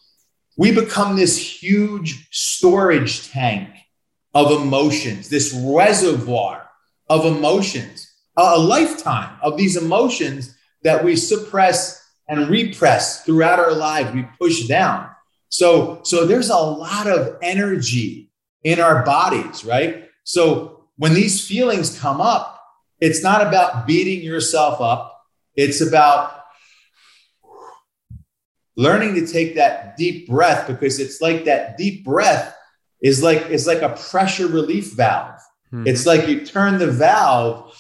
[0.57, 3.71] we become this huge storage tank
[4.35, 6.69] of emotions, this reservoir
[7.09, 8.08] of emotions,
[8.39, 14.15] a, lifetime of these emotions that we suppress and repress throughout our lives.
[14.15, 15.11] We push down.
[15.49, 18.31] So, so there's a lot of energy
[18.65, 20.09] in our bodies, right?
[20.25, 22.63] So when these feelings come up,
[23.01, 25.21] it's not about beating yourself up.
[25.57, 26.39] It's about
[28.77, 32.55] learning to take that deep breath because it's like that deep breath
[33.03, 35.41] is like it's like a pressure relief valve.
[35.73, 35.87] Mm-hmm.
[35.87, 37.78] It's like you turn the valve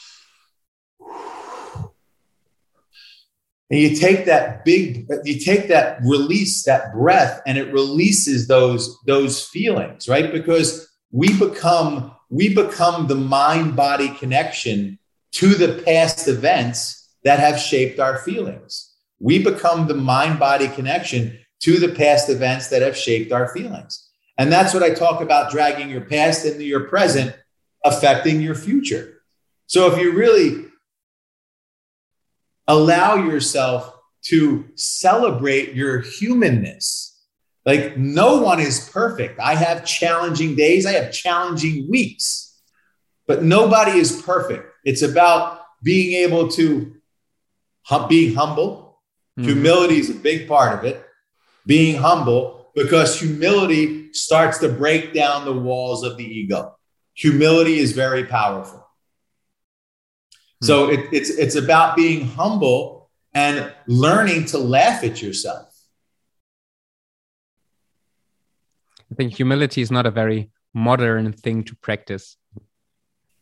[3.71, 8.99] and you take that big you take that release that breath and it releases those
[9.07, 10.33] those feelings right?
[10.33, 14.99] Because we become we become the mind body connection
[15.33, 18.95] to the past events that have shaped our feelings.
[19.19, 24.09] We become the mind body connection to the past events that have shaped our feelings.
[24.37, 27.35] And that's what i talk about dragging your past into your present
[27.85, 29.23] affecting your future.
[29.67, 30.68] So if you really
[32.69, 33.93] allow yourself
[34.27, 37.19] to celebrate your humanness.
[37.65, 39.41] Like, no one is perfect.
[39.41, 42.61] I have challenging days, I have challenging weeks,
[43.27, 44.65] but nobody is perfect.
[44.85, 46.95] It's about being able to
[47.83, 49.01] hum- be humble.
[49.39, 49.51] Mm-hmm.
[49.51, 51.05] Humility is a big part of it.
[51.67, 56.77] Being humble, because humility starts to break down the walls of the ego.
[57.15, 58.88] Humility is very powerful.
[60.63, 60.93] So hmm.
[60.93, 65.73] it, it's it's about being humble and learning to laugh at yourself.
[69.11, 72.37] I think humility is not a very modern thing to practice.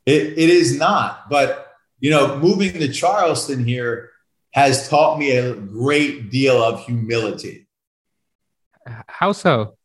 [0.05, 4.11] It, it is not, but you know, moving to Charleston here
[4.53, 7.67] has taught me a great deal of humility.
[9.09, 9.77] How so?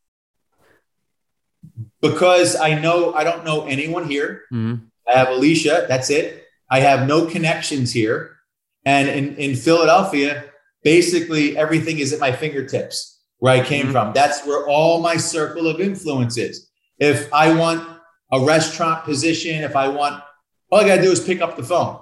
[2.01, 4.43] Because I know I don't know anyone here.
[4.53, 4.85] Mm-hmm.
[5.07, 5.85] I have Alicia.
[5.87, 6.40] That's it.
[6.71, 8.37] I have no connections here.
[8.85, 10.45] And in, in Philadelphia,
[10.83, 13.91] basically everything is at my fingertips where I came mm-hmm.
[13.91, 14.13] from.
[14.13, 16.69] That's where all my circle of influence is.
[16.97, 17.87] If I want
[18.31, 20.23] a restaurant position, if I want,
[20.71, 21.99] all I got to do is pick up the phone.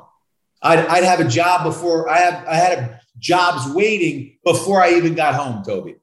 [0.62, 5.16] I'd, I'd have a job before I have I had jobs waiting before I even
[5.16, 5.96] got home, Toby.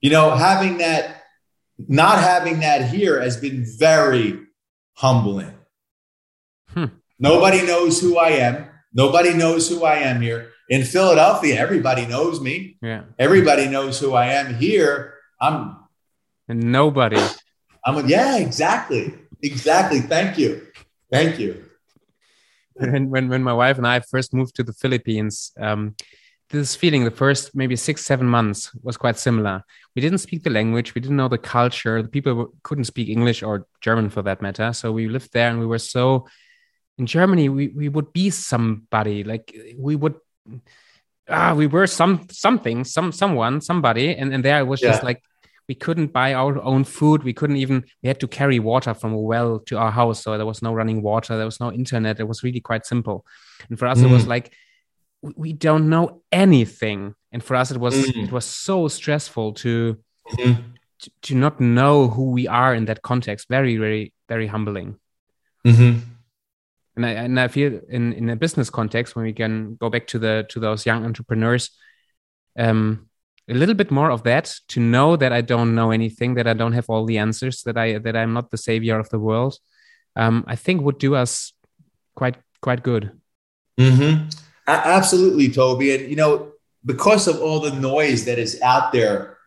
[0.00, 1.24] You know, having that,
[1.76, 4.40] not having that here has been very
[4.94, 5.57] humbling.
[7.18, 8.68] Nobody knows who I am.
[8.92, 10.52] Nobody knows who I am here.
[10.68, 12.76] In Philadelphia, everybody knows me.
[12.82, 13.04] Yeah.
[13.18, 15.14] Everybody knows who I am here.
[15.40, 15.76] I'm
[16.48, 17.20] and nobody.
[17.84, 19.14] I'm a, yeah, exactly.
[19.42, 20.00] Exactly.
[20.00, 20.66] Thank you.
[21.10, 21.64] Thank you.
[22.74, 25.94] When, when, when my wife and I first moved to the Philippines, um,
[26.50, 29.62] this feeling the first maybe six seven months was quite similar
[29.94, 33.42] we didn't speak the language we didn't know the culture the people couldn't speak english
[33.42, 36.26] or german for that matter so we lived there and we were so
[36.98, 40.14] in germany we, we would be somebody like we would
[41.28, 44.90] ah we were some something some someone somebody and, and there it was yeah.
[44.90, 45.22] just like
[45.68, 49.12] we couldn't buy our own food we couldn't even we had to carry water from
[49.12, 52.18] a well to our house so there was no running water there was no internet
[52.18, 53.24] it was really quite simple
[53.68, 54.04] and for us mm.
[54.04, 54.28] it was mm.
[54.28, 54.52] like
[55.36, 58.24] we don't know anything and for us it was mm.
[58.24, 59.98] it was so stressful to,
[60.30, 60.62] mm-hmm.
[61.00, 64.96] to, to not know who we are in that context very very very humbling
[65.66, 65.98] mm-hmm.
[66.98, 70.06] And I, and I feel in in a business context when we can go back
[70.08, 71.70] to the to those young entrepreneurs
[72.58, 73.08] um
[73.48, 76.54] a little bit more of that to know that I don't know anything that I
[76.54, 79.54] don't have all the answers that I that I'm not the savior of the world
[80.16, 81.52] um I think would do us
[82.14, 83.12] quite quite good
[83.78, 84.28] mm-hmm.
[84.68, 85.94] Absolutely, Toby.
[85.94, 86.52] And, you know,
[86.84, 89.38] because of all the noise that is out there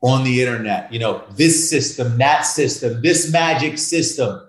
[0.00, 4.40] on the internet, you know, this system, that system, this magic system,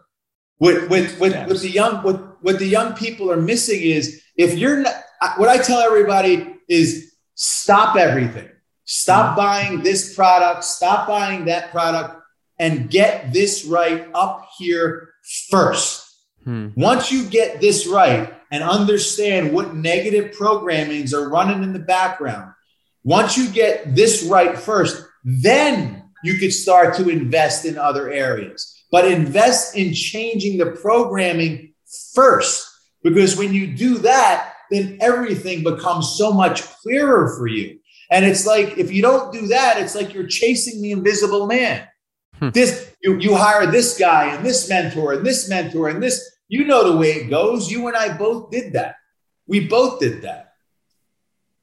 [0.59, 1.49] With what, yes.
[1.49, 4.93] what the young, what, what the young people are missing is if you're not,
[5.37, 8.49] what I tell everybody is stop everything.
[8.85, 9.37] Stop mm-hmm.
[9.37, 12.21] buying this product, stop buying that product,
[12.59, 15.13] and get this right up here
[15.49, 16.07] first.
[16.43, 16.69] Hmm.
[16.75, 22.51] Once you get this right, and understand what negative programmings are running in the background.
[23.03, 28.77] Once you get this right first, then you could start to invest in other areas.
[28.91, 31.70] But invest in changing the programming
[32.13, 32.67] first,
[33.03, 37.79] because when you do that, then everything becomes so much clearer for you.
[38.09, 41.87] And it's like if you don't do that, it's like you're chasing the invisible man.
[42.39, 42.49] Hmm.
[42.49, 46.65] This you, you hire this guy and this mentor and this mentor and this you
[46.65, 47.71] know the way it goes.
[47.71, 48.95] You and I both did that.
[49.47, 50.53] We both did that.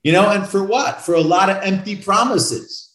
[0.02, 1.02] You know, and for what?
[1.02, 2.94] For a lot of empty promises.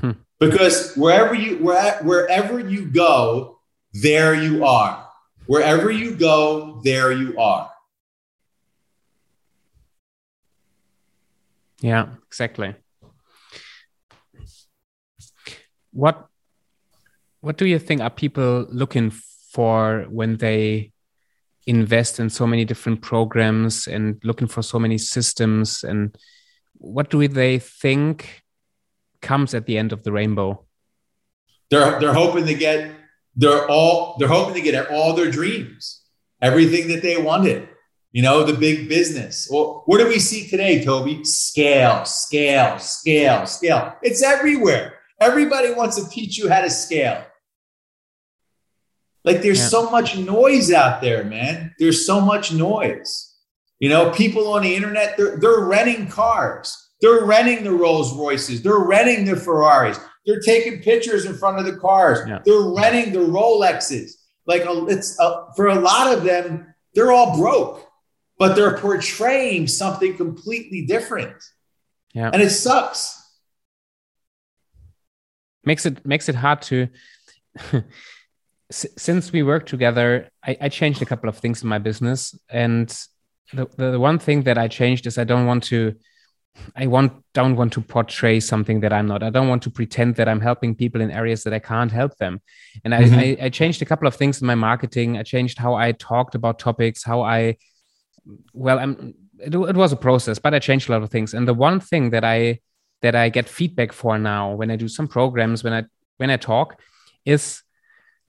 [0.00, 0.12] Hmm.
[0.38, 3.58] Because wherever you where, wherever you go,
[3.92, 5.07] there you are.
[5.48, 7.70] Wherever you go, there you are.
[11.80, 12.74] Yeah, exactly.
[15.90, 16.26] What
[17.40, 19.10] what do you think are people looking
[19.50, 20.92] for when they
[21.66, 26.14] invest in so many different programs and looking for so many systems and
[26.74, 28.42] what do they think
[29.22, 30.64] comes at the end of the rainbow
[31.70, 32.97] they're they're hoping to get
[33.38, 36.02] they're all they're hoping to get all their dreams
[36.42, 37.66] everything that they wanted
[38.12, 43.46] you know the big business well what do we see today toby scale scale scale
[43.46, 47.24] scale it's everywhere everybody wants to teach you how to scale
[49.28, 49.68] like there's yeah.
[49.68, 51.74] so much noise out there, man.
[51.78, 53.34] There's so much noise.
[53.78, 56.74] You know, people on the internet, they're, they're renting cars.
[57.02, 58.62] They're renting the Rolls Royces.
[58.62, 60.00] They're renting the Ferraris.
[60.28, 62.20] They're taking pictures in front of the cars.
[62.28, 62.40] Yeah.
[62.44, 64.12] They're renting the Rolexes.
[64.46, 67.88] Like it's uh, for a lot of them, they're all broke,
[68.38, 71.34] but they're portraying something completely different.
[72.12, 73.20] Yeah, and it sucks.
[75.64, 76.88] Makes it makes it hard to
[78.70, 82.88] since we work together, I, I, changed a couple of things in my business, and
[83.52, 85.94] the, the one thing that I changed is I don't want to,
[86.76, 89.22] I want don't want to portray something that I'm not.
[89.22, 92.16] I don't want to pretend that I'm helping people in areas that I can't help
[92.16, 92.40] them.
[92.84, 93.42] And I, mm-hmm.
[93.42, 95.16] I, I changed a couple of things in my marketing.
[95.16, 97.56] I changed how I talked about topics, how I,
[98.52, 99.14] well, I'm.
[99.40, 101.32] It, it was a process, but I changed a lot of things.
[101.32, 102.58] And the one thing that I
[103.02, 105.84] that I get feedback for now when I do some programs, when I
[106.16, 106.80] when I talk,
[107.24, 107.62] is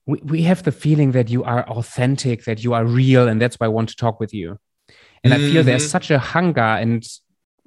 [0.05, 3.55] we, we have the feeling that you are authentic, that you are real, and that's
[3.59, 4.59] why I want to talk with you.
[5.23, 5.45] And mm-hmm.
[5.45, 5.89] I feel there's mm-hmm.
[5.89, 7.03] such a hunger, and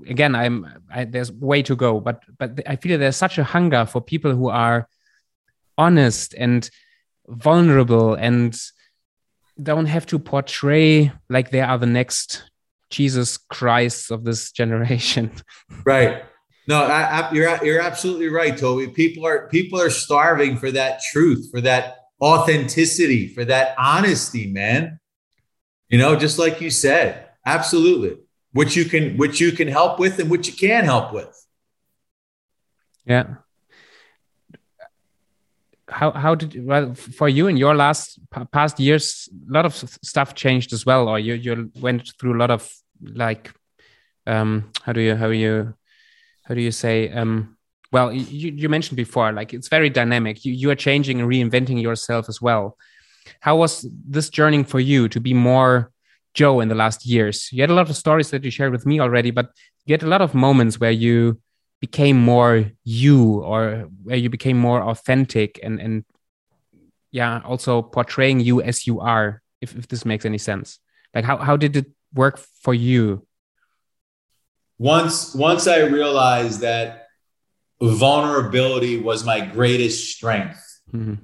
[0.08, 3.86] again, I'm I, there's way to go, but but I feel there's such a hunger
[3.86, 4.88] for people who are
[5.78, 6.68] honest and
[7.28, 8.56] vulnerable and
[9.62, 12.44] don't have to portray like they are the next
[12.90, 15.32] Jesus Christ of this generation.
[15.84, 16.22] Right.
[16.68, 18.86] No, I, I, you're you're absolutely right, Toby.
[18.88, 25.00] People are people are starving for that truth, for that authenticity, for that honesty, man.
[25.88, 28.21] You know, just like you said, absolutely.
[28.52, 31.46] Which you can, which you can help with, and which you can help with.
[33.04, 33.34] Yeah.
[35.88, 38.18] How how did well for you in your last
[38.52, 39.28] past years?
[39.48, 42.70] A lot of stuff changed as well, or you you went through a lot of
[43.02, 43.52] like,
[44.26, 45.74] um, how do you how do you
[46.44, 47.56] how do you say um
[47.92, 51.80] well you, you mentioned before like it's very dynamic you, you are changing and reinventing
[51.80, 52.76] yourself as well
[53.40, 55.90] how was this journey for you to be more
[56.34, 58.86] joe in the last years you had a lot of stories that you shared with
[58.86, 59.50] me already but
[59.84, 61.40] you had a lot of moments where you
[61.80, 66.04] became more you or where you became more authentic and and
[67.10, 70.78] yeah also portraying you as you are if, if this makes any sense
[71.14, 73.26] like how, how did it work for you
[74.78, 77.02] once once i realized that
[77.82, 80.80] vulnerability was my greatest strength.
[80.92, 81.14] Mm-hmm.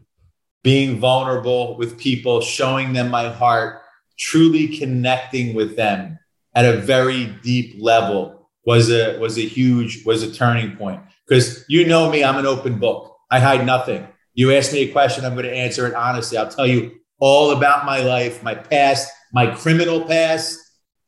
[0.64, 3.82] Being vulnerable with people, showing them my heart,
[4.18, 6.18] truly connecting with them
[6.54, 11.00] at a very deep level was a was a huge was a turning point.
[11.26, 13.16] Because you know me, I'm an open book.
[13.30, 14.08] I hide nothing.
[14.34, 16.38] You ask me a question, I'm going to answer it honestly.
[16.38, 20.58] I'll tell you all about my life, my past, my criminal past,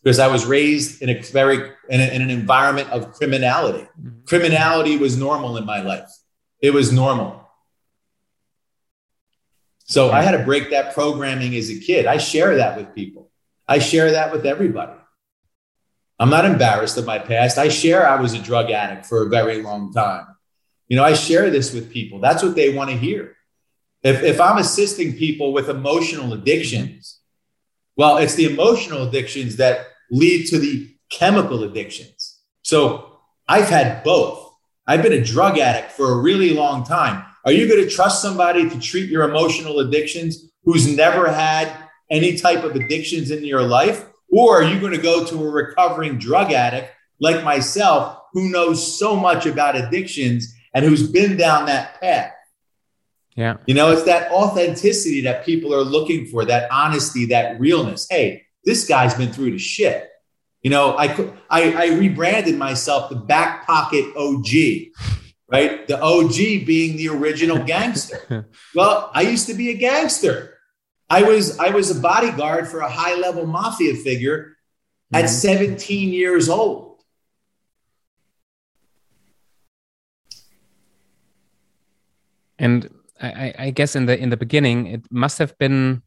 [0.03, 3.87] because I was raised in a very in, a, in an environment of criminality.
[4.01, 4.25] Mm-hmm.
[4.27, 6.11] Criminality was normal in my life.
[6.61, 7.40] It was normal.
[9.91, 12.07] So I had to break that programming as a kid.
[12.07, 13.29] I share that with people.
[13.67, 14.93] I share that with everybody.
[16.21, 17.59] I'm not embarrassed of my past.
[17.59, 20.29] I share I was a drug addict for a very long time.
[20.87, 22.21] You know, I share this with people.
[22.21, 23.37] That's what they want to hear.
[24.05, 27.19] If, if I'm assisting people with emotional addictions,
[27.97, 32.39] well, it's the emotional addictions that lead to the chemical addictions.
[32.63, 33.19] So
[33.49, 34.53] I've had both.
[34.87, 37.25] I've been a drug addict for a really long time.
[37.45, 41.75] Are you going to trust somebody to treat your emotional addictions who's never had
[42.11, 44.07] any type of addictions in your life?
[44.31, 48.99] Or are you going to go to a recovering drug addict like myself who knows
[48.99, 52.33] so much about addictions and who's been down that path?
[53.37, 53.57] Yeah.
[53.67, 58.07] You know, it's that authenticity that people are looking for, that honesty, that realness.
[58.11, 60.11] Hey, this guy's been through the shit.
[60.63, 61.07] You know, I,
[61.49, 64.91] I, I rebranded myself the back pocket OG,
[65.51, 65.87] right?
[65.87, 68.49] The OG being the original gangster.
[68.75, 70.59] well, I used to be a gangster.
[71.09, 74.57] I was I was a bodyguard for a high level mafia figure
[75.13, 75.77] at mm-hmm.
[75.77, 77.03] 17 years old.
[82.59, 82.91] And
[83.21, 86.03] I, I guess in the in the beginning, it must have been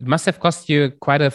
[0.00, 1.32] it must have cost you quite a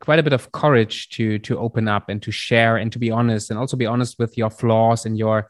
[0.00, 3.10] quite a bit of courage to to open up and to share and to be
[3.10, 5.48] honest and also be honest with your flaws and your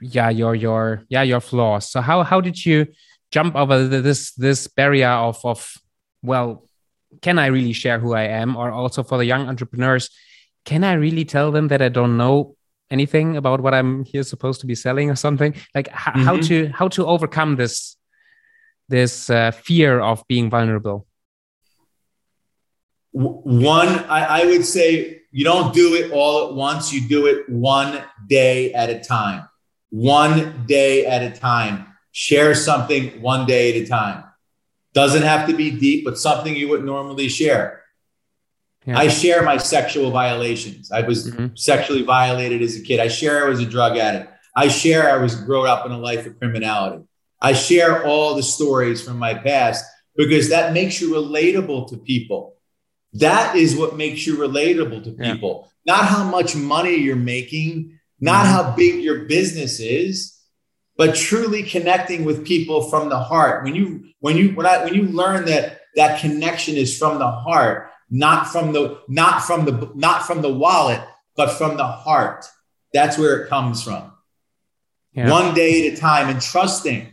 [0.00, 2.86] yeah your your yeah your flaws so how how did you
[3.30, 5.74] jump over this this barrier of of
[6.22, 6.64] well
[7.22, 10.10] can i really share who i am or also for the young entrepreneurs
[10.64, 12.56] can i really tell them that i don't know
[12.90, 16.24] anything about what i'm here supposed to be selling or something like mm -hmm.
[16.24, 16.68] how mm-hmm.
[16.68, 17.96] to how to overcome this
[18.88, 21.06] this uh, fear of being vulnerable
[23.16, 26.92] one, I, I would say you don't do it all at once.
[26.92, 29.48] You do it one day at a time.
[29.96, 31.86] One day at a time.
[32.12, 34.24] Share something one day at a time.
[34.92, 37.82] Doesn't have to be deep, but something you would normally share.
[38.84, 38.98] Yeah.
[38.98, 40.92] I share my sexual violations.
[40.92, 41.56] I was mm-hmm.
[41.56, 43.00] sexually violated as a kid.
[43.00, 44.30] I share I was a drug addict.
[44.54, 47.02] I share I was grown up in a life of criminality.
[47.40, 49.82] I share all the stories from my past
[50.14, 52.56] because that makes you relatable to people.
[53.14, 55.94] That is what makes you relatable to people, yeah.
[55.94, 58.52] not how much money you're making, not mm-hmm.
[58.52, 60.36] how big your business is,
[60.96, 63.64] but truly connecting with people from the heart.
[63.64, 67.30] When you when you when I when you learn that that connection is from the
[67.30, 71.00] heart, not from the not from the not from the wallet,
[71.36, 72.46] but from the heart.
[72.92, 74.12] That's where it comes from.
[75.12, 75.30] Yeah.
[75.30, 77.12] One day at a time and trusting,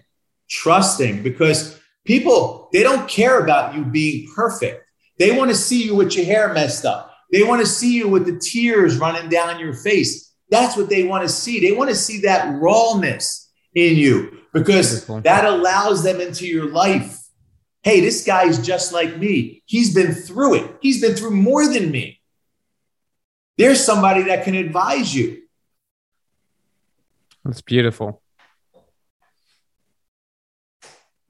[0.50, 4.86] trusting because people they don't care about you being perfect.
[5.20, 7.14] They want to see you with your hair messed up.
[7.32, 10.33] They want to see you with the tears running down your face.
[10.50, 11.60] That's what they want to see.
[11.60, 17.20] They want to see that rawness in you because that allows them into your life.
[17.82, 19.64] Hey, this guy's just like me.
[19.66, 20.76] He's been through it.
[20.82, 22.22] He's been through more than me.
[23.58, 25.44] There's somebody that can advise you.
[27.44, 28.22] That's beautiful.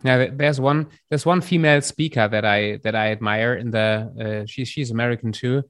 [0.03, 4.45] Yeah, there's one there's one female speaker that I that I admire in the uh,
[4.45, 5.63] she's she's American too,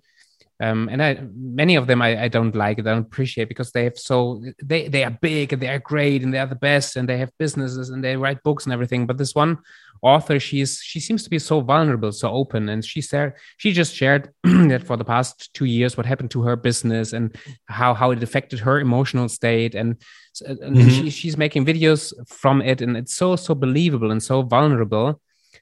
[0.60, 3.86] um, and I many of them I, I don't like, I don't appreciate because they
[3.86, 6.96] have so they they are big and they are great and they are the best
[6.96, 9.08] and they have businesses and they write books and everything.
[9.08, 9.60] But this one
[10.04, 13.96] author, she's she seems to be so vulnerable, so open, and she said she just
[13.96, 17.36] shared that for the past two years what happened to her business and
[17.66, 19.98] how how it affected her emotional state, and,
[20.46, 20.90] and mm-hmm.
[20.90, 25.20] she, she's making videos from it, and it's so so believable and so vulnerable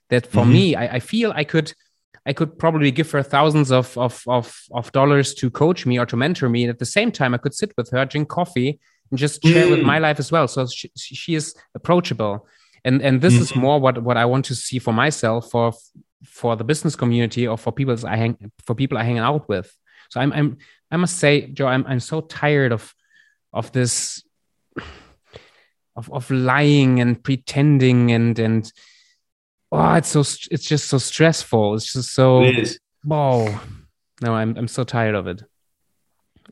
[0.09, 0.53] that for mm-hmm.
[0.53, 1.73] me, I, I feel I could
[2.25, 6.05] I could probably give her thousands of, of, of, of dollars to coach me or
[6.05, 6.63] to mentor me.
[6.63, 9.65] And at the same time, I could sit with her, drink coffee, and just share
[9.65, 9.71] mm.
[9.71, 10.47] with my life as well.
[10.47, 12.47] So she, she is approachable.
[12.85, 13.41] And, and this mm.
[13.41, 15.73] is more what, what I want to see for myself, for,
[16.23, 19.75] for the business community or for people I hang, for people I hang out with.
[20.11, 20.57] So I'm, I'm,
[20.91, 22.93] I must say, Joe, I'm, I'm so tired of,
[23.51, 24.23] of this,
[25.95, 28.71] of, of lying and pretending and, and,
[29.71, 31.75] oh, it's so it's just so stressful.
[31.75, 32.43] It's just so.
[32.43, 32.79] It is.
[33.09, 33.63] Oh,
[34.21, 35.43] no, I'm I'm so tired of it.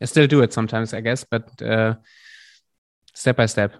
[0.02, 1.96] I still do it sometimes, I guess, but uh,
[3.14, 3.74] step by step.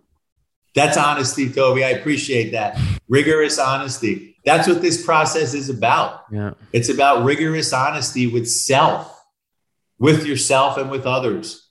[0.76, 1.84] That's honesty, Toby.
[1.84, 2.80] I appreciate that.
[3.08, 4.38] Rigorous honesty.
[4.46, 6.24] That's what this process is about.
[6.32, 6.54] Yeah.
[6.74, 9.20] It's about rigorous honesty with self,
[9.98, 11.68] with yourself and with others.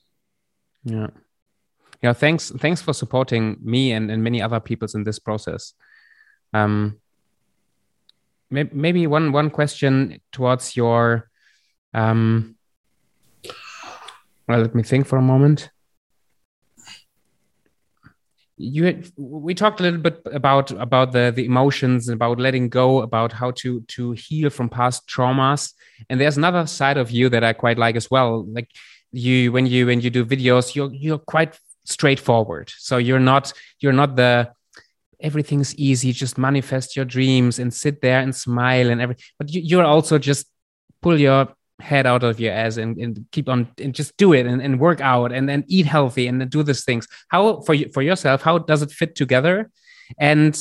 [0.83, 1.07] Yeah.
[2.01, 2.13] Yeah.
[2.13, 2.51] Thanks.
[2.51, 5.73] Thanks for supporting me and, and many other peoples in this process.
[6.53, 6.99] Um,
[8.49, 11.29] maybe one one question towards your
[11.93, 12.55] um
[14.47, 15.69] well let me think for a moment.
[18.61, 23.01] You had, we talked a little bit about about the the emotions about letting go
[23.01, 25.73] about how to to heal from past traumas.
[26.09, 28.45] And there's another side of you that i quite like as well.
[28.45, 28.69] Like
[29.13, 32.69] you when you when you do videos you're you're quite straightforward.
[32.77, 34.51] So you're not you're not the
[35.21, 39.61] everything's easy just manifest your dreams and sit there and smile and everything but you,
[39.61, 40.47] you're also just
[41.01, 41.47] pull your
[41.79, 44.79] head out of your ass and, and keep on and just do it and, and
[44.79, 47.07] work out and then eat healthy and then do these things.
[47.29, 49.71] How for you for yourself how does it fit together?
[50.17, 50.59] And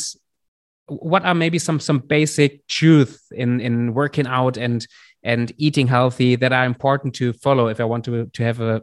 [0.87, 4.87] what are maybe some some basic truth in in working out and
[5.23, 8.83] and eating healthy that are important to follow if i want to to have a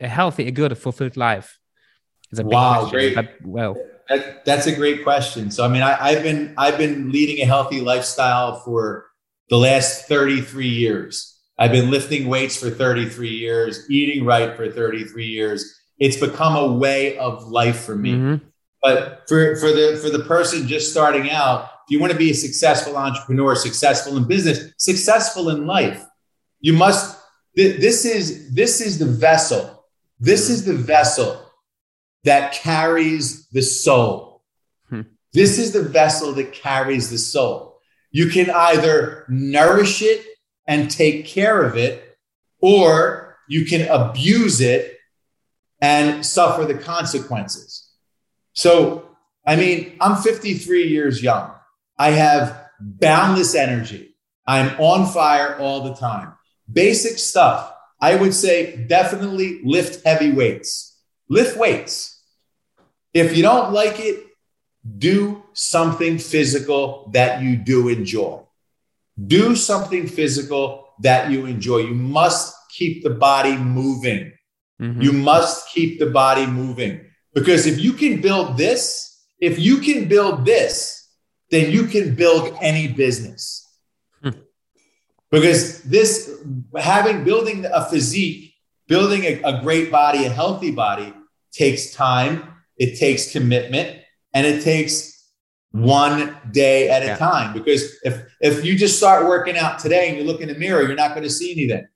[0.00, 1.58] a healthy a good a fulfilled life?
[2.30, 3.14] It's a wow question, great.
[3.14, 3.76] but well
[4.08, 5.50] that, that's a great question.
[5.50, 9.06] So, I mean, I, I've been I've been leading a healthy lifestyle for
[9.50, 11.38] the last 33 years.
[11.58, 15.74] I've been lifting weights for 33 years, eating right for 33 years.
[15.98, 18.12] It's become a way of life for me.
[18.12, 18.44] Mm-hmm.
[18.80, 22.30] But for, for the for the person just starting out, if you want to be
[22.30, 26.04] a successful entrepreneur, successful in business, successful in life,
[26.60, 27.16] you must.
[27.54, 29.84] This is this is the vessel.
[30.20, 31.47] This is the vessel
[32.28, 34.42] that carries the soul.
[34.90, 35.00] Hmm.
[35.32, 37.80] This is the vessel that carries the soul.
[38.10, 40.26] You can either nourish it
[40.66, 42.18] and take care of it,
[42.60, 44.98] or you can abuse it
[45.80, 47.88] and suffer the consequences.
[48.52, 49.16] So,
[49.46, 51.50] I mean, I'm 53 years young.
[51.98, 54.16] I have boundless energy.
[54.46, 56.34] I'm on fire all the time.
[56.70, 57.72] Basic stuff.
[58.02, 60.88] I would say definitely lift heavy weights
[61.28, 62.17] lift weights.
[63.18, 64.26] If you don't like it,
[64.98, 68.40] do something physical that you do enjoy.
[69.26, 71.78] Do something physical that you enjoy.
[71.78, 74.32] You must keep the body moving.
[74.80, 75.02] Mm-hmm.
[75.02, 77.04] You must keep the body moving
[77.34, 81.08] because if you can build this, if you can build this,
[81.50, 83.66] then you can build any business.
[84.22, 84.30] Hmm.
[85.30, 86.30] Because this,
[86.76, 88.54] having building a physique,
[88.86, 91.12] building a, a great body, a healthy body,
[91.52, 93.98] takes time, it takes commitment,
[94.34, 95.18] and it takes
[95.72, 97.16] one day at a yeah.
[97.16, 97.52] time.
[97.52, 100.82] Because if if you just start working out today and you look in the mirror,
[100.82, 101.86] you're not going to see anything.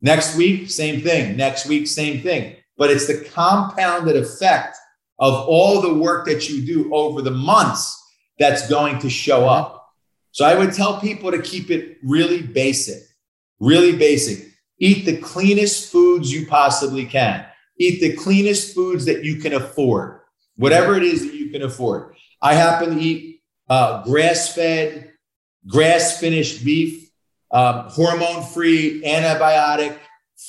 [0.00, 1.36] Next week, same thing.
[1.36, 2.56] Next week, same thing.
[2.76, 4.76] But it's the compounded effect
[5.18, 8.00] of all the work that you do over the months
[8.38, 9.48] that's going to show mm-hmm.
[9.48, 9.88] up.
[10.32, 13.02] So I would tell people to keep it really basic,
[13.60, 14.48] really basic.
[14.80, 17.46] Eat the cleanest foods you possibly can
[17.78, 20.20] eat the cleanest foods that you can afford,
[20.56, 22.14] whatever it is that you can afford.
[22.40, 25.12] I happen to eat uh, grass fed,
[25.66, 27.10] grass finished beef,
[27.50, 29.98] um, hormone free, antibiotic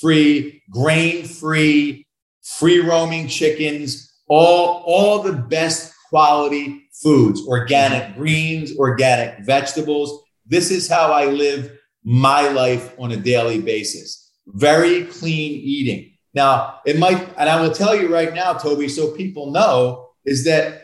[0.00, 2.06] free, grain free,
[2.42, 10.22] free roaming chickens, all, all the best quality foods, organic greens, organic vegetables.
[10.46, 14.30] This is how I live my life on a daily basis.
[14.46, 16.15] Very clean eating.
[16.36, 20.44] Now, it might, and I will tell you right now, Toby, so people know, is
[20.44, 20.82] that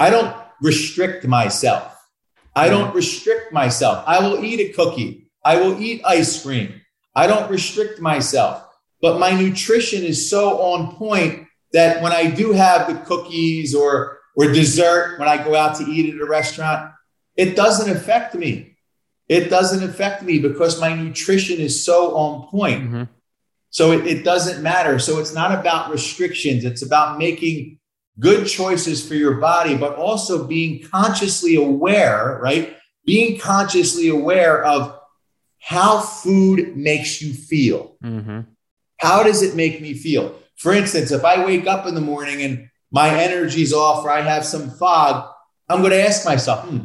[0.00, 1.96] I don't restrict myself.
[2.56, 4.02] I don't restrict myself.
[4.08, 5.30] I will eat a cookie.
[5.44, 6.80] I will eat ice cream.
[7.14, 8.66] I don't restrict myself,
[9.00, 14.18] but my nutrition is so on point that when I do have the cookies or
[14.36, 16.90] or dessert when I go out to eat at a restaurant,
[17.36, 18.76] it doesn't affect me.
[19.28, 22.82] It doesn't affect me because my nutrition is so on point.
[22.82, 23.02] Mm-hmm.
[23.70, 24.98] So it, it doesn't matter.
[24.98, 26.64] So it's not about restrictions.
[26.64, 27.78] It's about making
[28.18, 32.76] good choices for your body, but also being consciously aware, right?
[33.06, 34.98] Being consciously aware of
[35.60, 37.96] how food makes you feel.
[38.02, 38.40] Mm-hmm.
[38.98, 40.34] How does it make me feel?
[40.56, 44.20] For instance, if I wake up in the morning and my energy's off or I
[44.20, 45.32] have some fog,
[45.68, 46.80] I'm going to ask myself, hmm,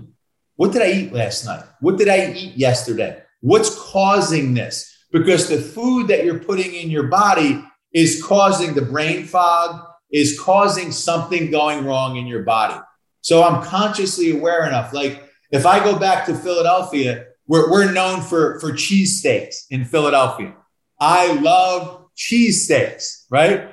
[0.56, 1.64] what did I eat last night?
[1.82, 3.22] What did I eat yesterday?
[3.42, 4.95] What's causing this?
[5.16, 7.64] Because the food that you're putting in your body
[7.94, 12.78] is causing the brain fog, is causing something going wrong in your body.
[13.22, 14.92] So I'm consciously aware enough.
[14.92, 20.54] Like if I go back to Philadelphia, we're, we're known for, for cheesesteaks in Philadelphia.
[21.00, 23.72] I love cheesesteaks, right?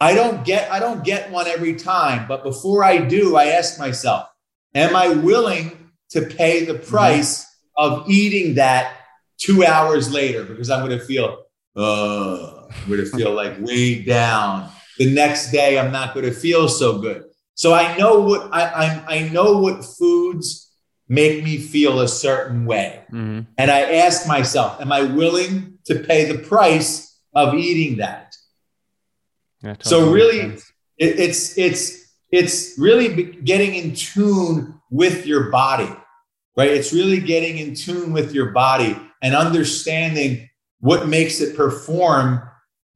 [0.00, 3.78] I don't get I don't get one every time, but before I do, I ask
[3.78, 4.26] myself,
[4.74, 8.02] am I willing to pay the price mm-hmm.
[8.02, 8.96] of eating that
[9.38, 10.44] two hours later?
[10.44, 11.44] Because I'm going to feel,
[11.76, 14.70] uh, I'm going to feel like way down.
[14.98, 17.24] The next day, I'm not going to feel so good.
[17.54, 20.72] So I know what I, I, I know what foods
[21.08, 23.40] make me feel a certain way, mm-hmm.
[23.58, 28.34] and I ask myself, am I willing to pay the price of eating that?
[29.62, 30.40] Yeah, totally so really,
[30.98, 35.90] it, it's it's it's really getting in tune with your body,
[36.56, 36.70] right?
[36.70, 40.50] It's really getting in tune with your body and understanding
[40.80, 42.42] what makes it perform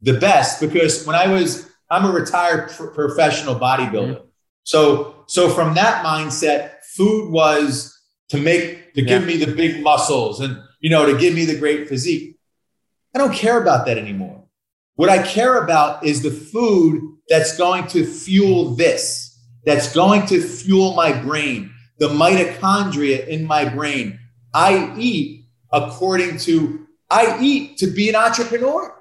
[0.02, 0.60] the best.
[0.60, 4.28] Because when I was, I'm a retired pr- professional bodybuilder, mm-hmm.
[4.62, 7.98] so so from that mindset, food was
[8.28, 11.58] to make to give me the big muscles and you know to give me the
[11.58, 12.38] great physique.
[13.14, 14.44] I don't care about that anymore.
[14.96, 20.42] What I care about is the food that's going to fuel this, that's going to
[20.42, 24.18] fuel my brain, the mitochondria in my brain.
[24.52, 25.37] I eat
[25.72, 28.94] according to, I eat to be an entrepreneur.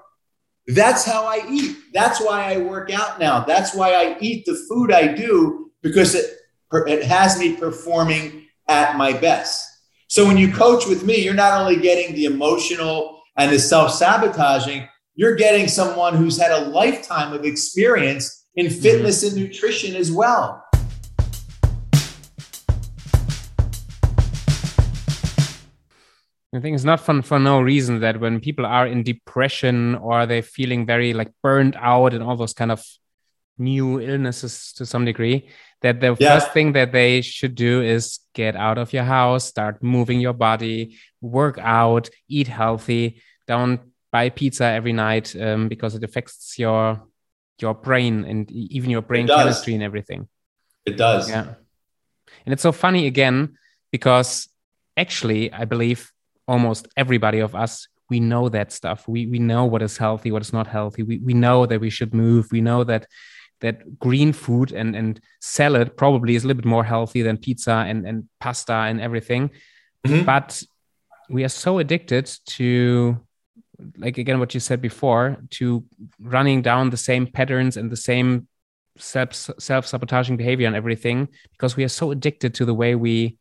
[0.67, 1.77] That's how I eat.
[1.93, 3.43] That's why I work out now.
[3.45, 6.25] That's why I eat the food I do because it,
[6.71, 9.65] it has me performing at my best.
[10.09, 13.91] So when you coach with me, you're not only getting the emotional and the self
[13.91, 20.11] sabotaging, you're getting someone who's had a lifetime of experience in fitness and nutrition as
[20.11, 20.63] well.
[26.53, 30.25] I think it's not fun for no reason that when people are in depression or
[30.25, 32.85] they're feeling very like burned out and all those kind of
[33.57, 35.49] new illnesses to some degree,
[35.81, 36.39] that the yeah.
[36.39, 40.33] first thing that they should do is get out of your house, start moving your
[40.33, 43.21] body, work out, eat healthy.
[43.45, 43.81] Don't
[44.11, 47.03] buy pizza every night um, because it affects your
[47.59, 50.27] your brain and even your brain chemistry and everything.
[50.85, 51.29] It does.
[51.29, 51.55] Yeah.
[52.45, 53.57] And it's so funny again
[53.91, 54.47] because
[54.95, 56.11] actually I believe
[56.47, 59.07] almost everybody of us we know that stuff.
[59.07, 61.03] We we know what is healthy, what is not healthy.
[61.03, 62.47] We we know that we should move.
[62.51, 63.07] We know that
[63.59, 67.85] that green food and and salad probably is a little bit more healthy than pizza
[67.87, 69.51] and and pasta and everything.
[70.05, 70.25] Mm-hmm.
[70.25, 70.63] But
[71.29, 73.19] we are so addicted to
[73.97, 75.83] like again what you said before to
[76.19, 78.47] running down the same patterns and the same
[78.97, 83.37] self self-sabotaging behavior and everything because we are so addicted to the way we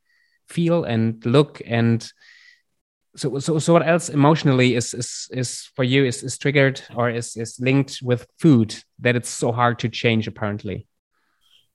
[0.48, 2.12] feel and look and
[3.16, 7.10] so so so what else emotionally is is is for you is, is triggered or
[7.10, 10.86] is is linked with food that it's so hard to change apparently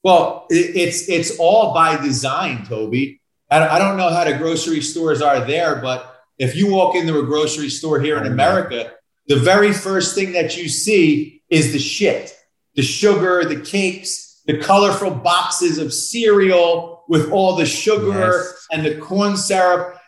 [0.04, 3.20] well it's it's all by design toby
[3.54, 6.12] I don't know how the grocery stores are there but
[6.42, 8.94] if you walk into a grocery store here in America,
[9.28, 12.36] the very first thing that you see is the shit,
[12.76, 18.68] the sugar, the cakes, the colorful boxes of cereal with all the sugar yes.
[18.72, 20.00] and the corn syrup.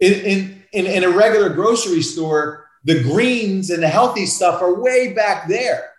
[0.00, 4.80] In, in, in, in a regular grocery store, the greens and the healthy stuff are
[4.80, 5.90] way back there.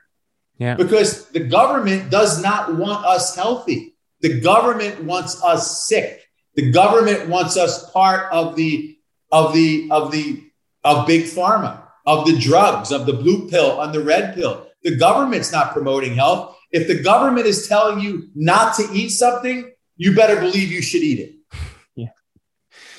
[0.57, 0.75] Yeah.
[0.75, 3.95] Because the government does not want us healthy.
[4.21, 6.23] The government wants us sick.
[6.55, 8.97] The government wants us part of the
[9.31, 10.43] of the of the
[10.83, 14.67] of big pharma, of the drugs, of the blue pill and the red pill.
[14.83, 16.55] The government's not promoting health.
[16.71, 21.03] If the government is telling you not to eat something, you better believe you should
[21.03, 21.35] eat it.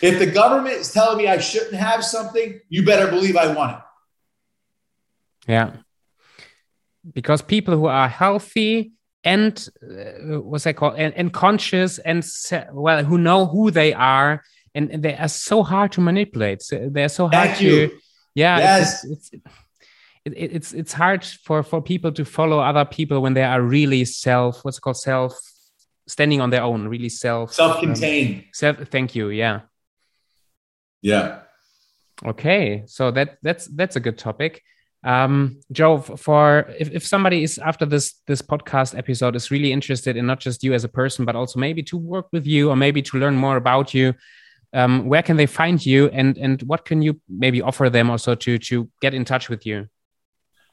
[0.01, 3.79] If the government is telling me I shouldn't have something, you better believe I want
[3.79, 3.83] it.
[5.49, 5.77] Yeah.
[7.13, 8.93] Because people who are healthy
[9.25, 12.25] and uh, what's that called and, and conscious and
[12.73, 14.43] well who know who they are
[14.75, 16.63] and they are so hard to manipulate.
[16.71, 17.65] They're so hard Thank to.
[17.65, 18.01] You.
[18.35, 18.59] Yeah.
[18.59, 19.05] Yes.
[19.05, 19.45] It's, it's,
[20.25, 24.05] it, it's it's hard for for people to follow other people when they are really
[24.05, 25.39] self what's it called self
[26.07, 29.61] standing on their own really self self-contained um, self thank you yeah
[31.03, 31.41] yeah
[32.25, 34.63] okay so that that's that's a good topic
[35.05, 40.17] um joe for if, if somebody is after this this podcast episode is really interested
[40.17, 42.77] in not just you as a person but also maybe to work with you or
[42.77, 44.13] maybe to learn more about you
[44.75, 48.35] um where can they find you and and what can you maybe offer them also
[48.35, 49.89] to to get in touch with you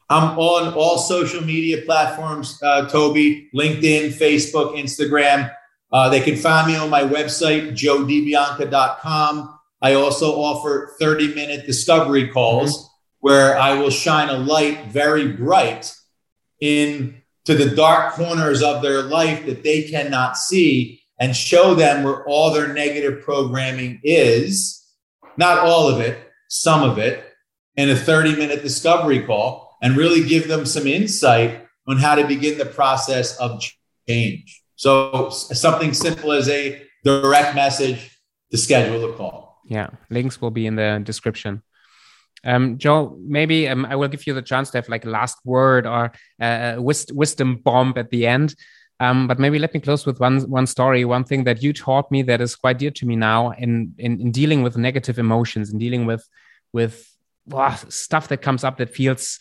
[0.10, 5.52] I'm on all social media platforms, uh, Toby, LinkedIn, Facebook, Instagram.
[5.92, 9.55] Uh, they can find me on my website, joedibianca.com.
[9.86, 12.88] I also offer 30 minute discovery calls mm-hmm.
[13.20, 15.94] where I will shine a light very bright
[16.60, 17.14] into
[17.46, 22.52] the dark corners of their life that they cannot see and show them where all
[22.52, 24.84] their negative programming is.
[25.38, 27.24] Not all of it, some of it,
[27.76, 32.26] in a 30 minute discovery call and really give them some insight on how to
[32.26, 33.64] begin the process of
[34.10, 34.64] change.
[34.78, 38.20] So something simple as a direct message
[38.50, 39.45] to schedule a call.
[39.68, 41.64] Yeah, links will be in the description.
[42.44, 42.78] Um,
[43.26, 46.12] maybe um, I will give you the chance to have like a last word or
[46.40, 48.56] a wisdom bomb at the end.
[49.00, 52.10] Um, but maybe let me close with one one story, one thing that you taught
[52.12, 55.72] me that is quite dear to me now in in, in dealing with negative emotions
[55.72, 56.26] and dealing with
[56.72, 57.12] with
[57.48, 59.40] well, stuff that comes up that feels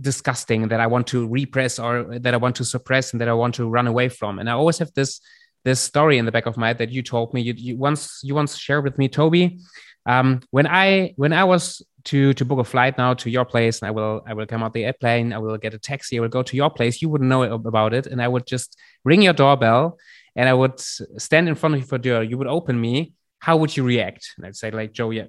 [0.00, 3.32] disgusting that I want to repress or that I want to suppress and that I
[3.34, 4.38] want to run away from.
[4.38, 5.20] And I always have this
[5.64, 8.20] this story in the back of my head that you told me you, you once
[8.22, 9.58] you once shared with me, Toby.
[10.06, 13.80] Um, when I when I was to to book a flight now to your place,
[13.80, 16.20] and I will I will come out the airplane, I will get a taxi, I
[16.20, 17.00] will go to your place.
[17.00, 19.98] You wouldn't know about it, and I would just ring your doorbell,
[20.36, 22.22] and I would stand in front of your door.
[22.22, 24.34] You would open me, how would you react?
[24.38, 25.26] Let's say like Joe, yeah,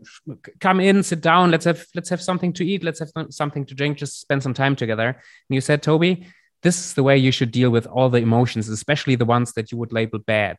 [0.59, 3.75] come in, sit down, let's have let's have something to eat, let's have something to
[3.75, 5.09] drink, just spend some time together.
[5.09, 6.27] And you said, Toby,
[6.65, 9.71] this is the way you should deal with all the emotions, especially the ones that
[9.71, 10.57] you would label bad.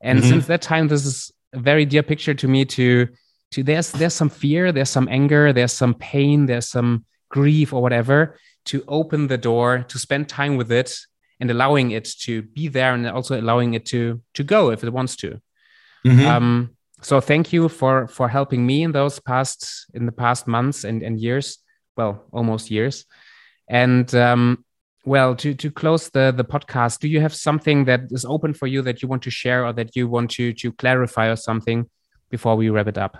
[0.00, 0.28] And mm-hmm.
[0.28, 2.64] since that time, this is a very dear picture to me.
[2.76, 3.06] To
[3.52, 7.80] to there's there's some fear, there's some anger, there's some pain, there's some grief or
[7.80, 8.36] whatever.
[8.66, 10.90] To open the door, to spend time with it,
[11.38, 14.92] and allowing it to be there, and also allowing it to to go if it
[14.92, 15.40] wants to.
[16.04, 16.26] Mm-hmm.
[16.26, 20.84] Um, so thank you for for helping me in those past in the past months
[20.84, 21.58] and, and years,
[21.96, 23.06] well, almost years.
[23.68, 24.64] And um,
[25.04, 28.66] well, to to close the the podcast, do you have something that is open for
[28.66, 31.88] you that you want to share or that you want to to clarify or something
[32.30, 33.16] before we wrap it up?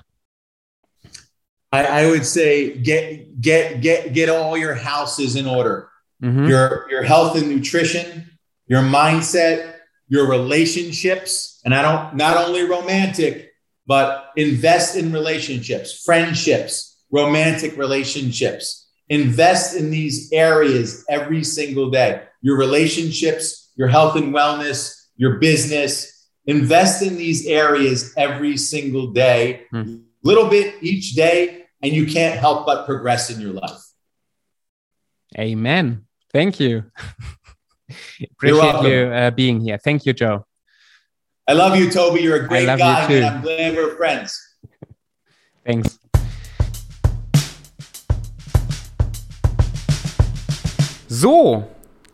[1.72, 5.88] I, I would say get get get get all your houses in order.
[6.22, 6.48] Mm-hmm.
[6.48, 8.30] Your your health and nutrition,
[8.66, 9.76] your mindset,
[10.08, 13.52] your relationships, and I don't not only romantic,
[13.86, 18.79] but invest in relationships, friendships, romantic relationships.
[19.10, 22.22] Invest in these areas every single day.
[22.42, 26.28] Your relationships, your health and wellness, your business.
[26.46, 29.98] Invest in these areas every single day, hmm.
[30.24, 33.78] little bit each day, and you can't help but progress in your life.
[35.38, 36.06] Amen.
[36.32, 36.90] Thank you.
[38.32, 39.78] Appreciate you uh, being here.
[39.78, 40.46] Thank you, Joe.
[41.48, 42.22] I love you, Toby.
[42.22, 44.40] You're a great guy, and I'm glad we're friends.
[45.66, 45.99] Thanks.
[51.12, 51.66] So,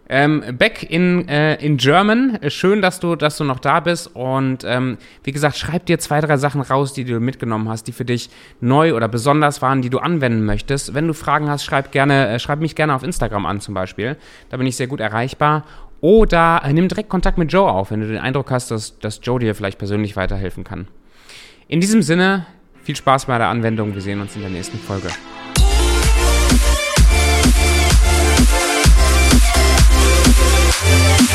[0.08, 2.38] Ähm, back in, äh, in German.
[2.48, 4.14] Schön, dass du, dass du noch da bist.
[4.14, 7.92] Und ähm, wie gesagt, schreib dir zwei, drei Sachen raus, die du mitgenommen hast, die
[7.92, 8.30] für dich
[8.60, 10.94] neu oder besonders waren, die du anwenden möchtest.
[10.94, 14.16] Wenn du Fragen hast, schreib gerne, äh, schreib mich gerne auf Instagram an zum Beispiel.
[14.48, 15.64] Da bin ich sehr gut erreichbar.
[16.00, 19.20] Oder äh, nimm direkt Kontakt mit Joe auf, wenn du den Eindruck hast, dass, dass
[19.22, 20.86] Joe dir vielleicht persönlich weiterhelfen kann.
[21.66, 22.46] In diesem Sinne,
[22.84, 23.92] viel Spaß bei der Anwendung.
[23.92, 25.08] Wir sehen uns in der nächsten Folge.
[30.84, 31.26] Yeah.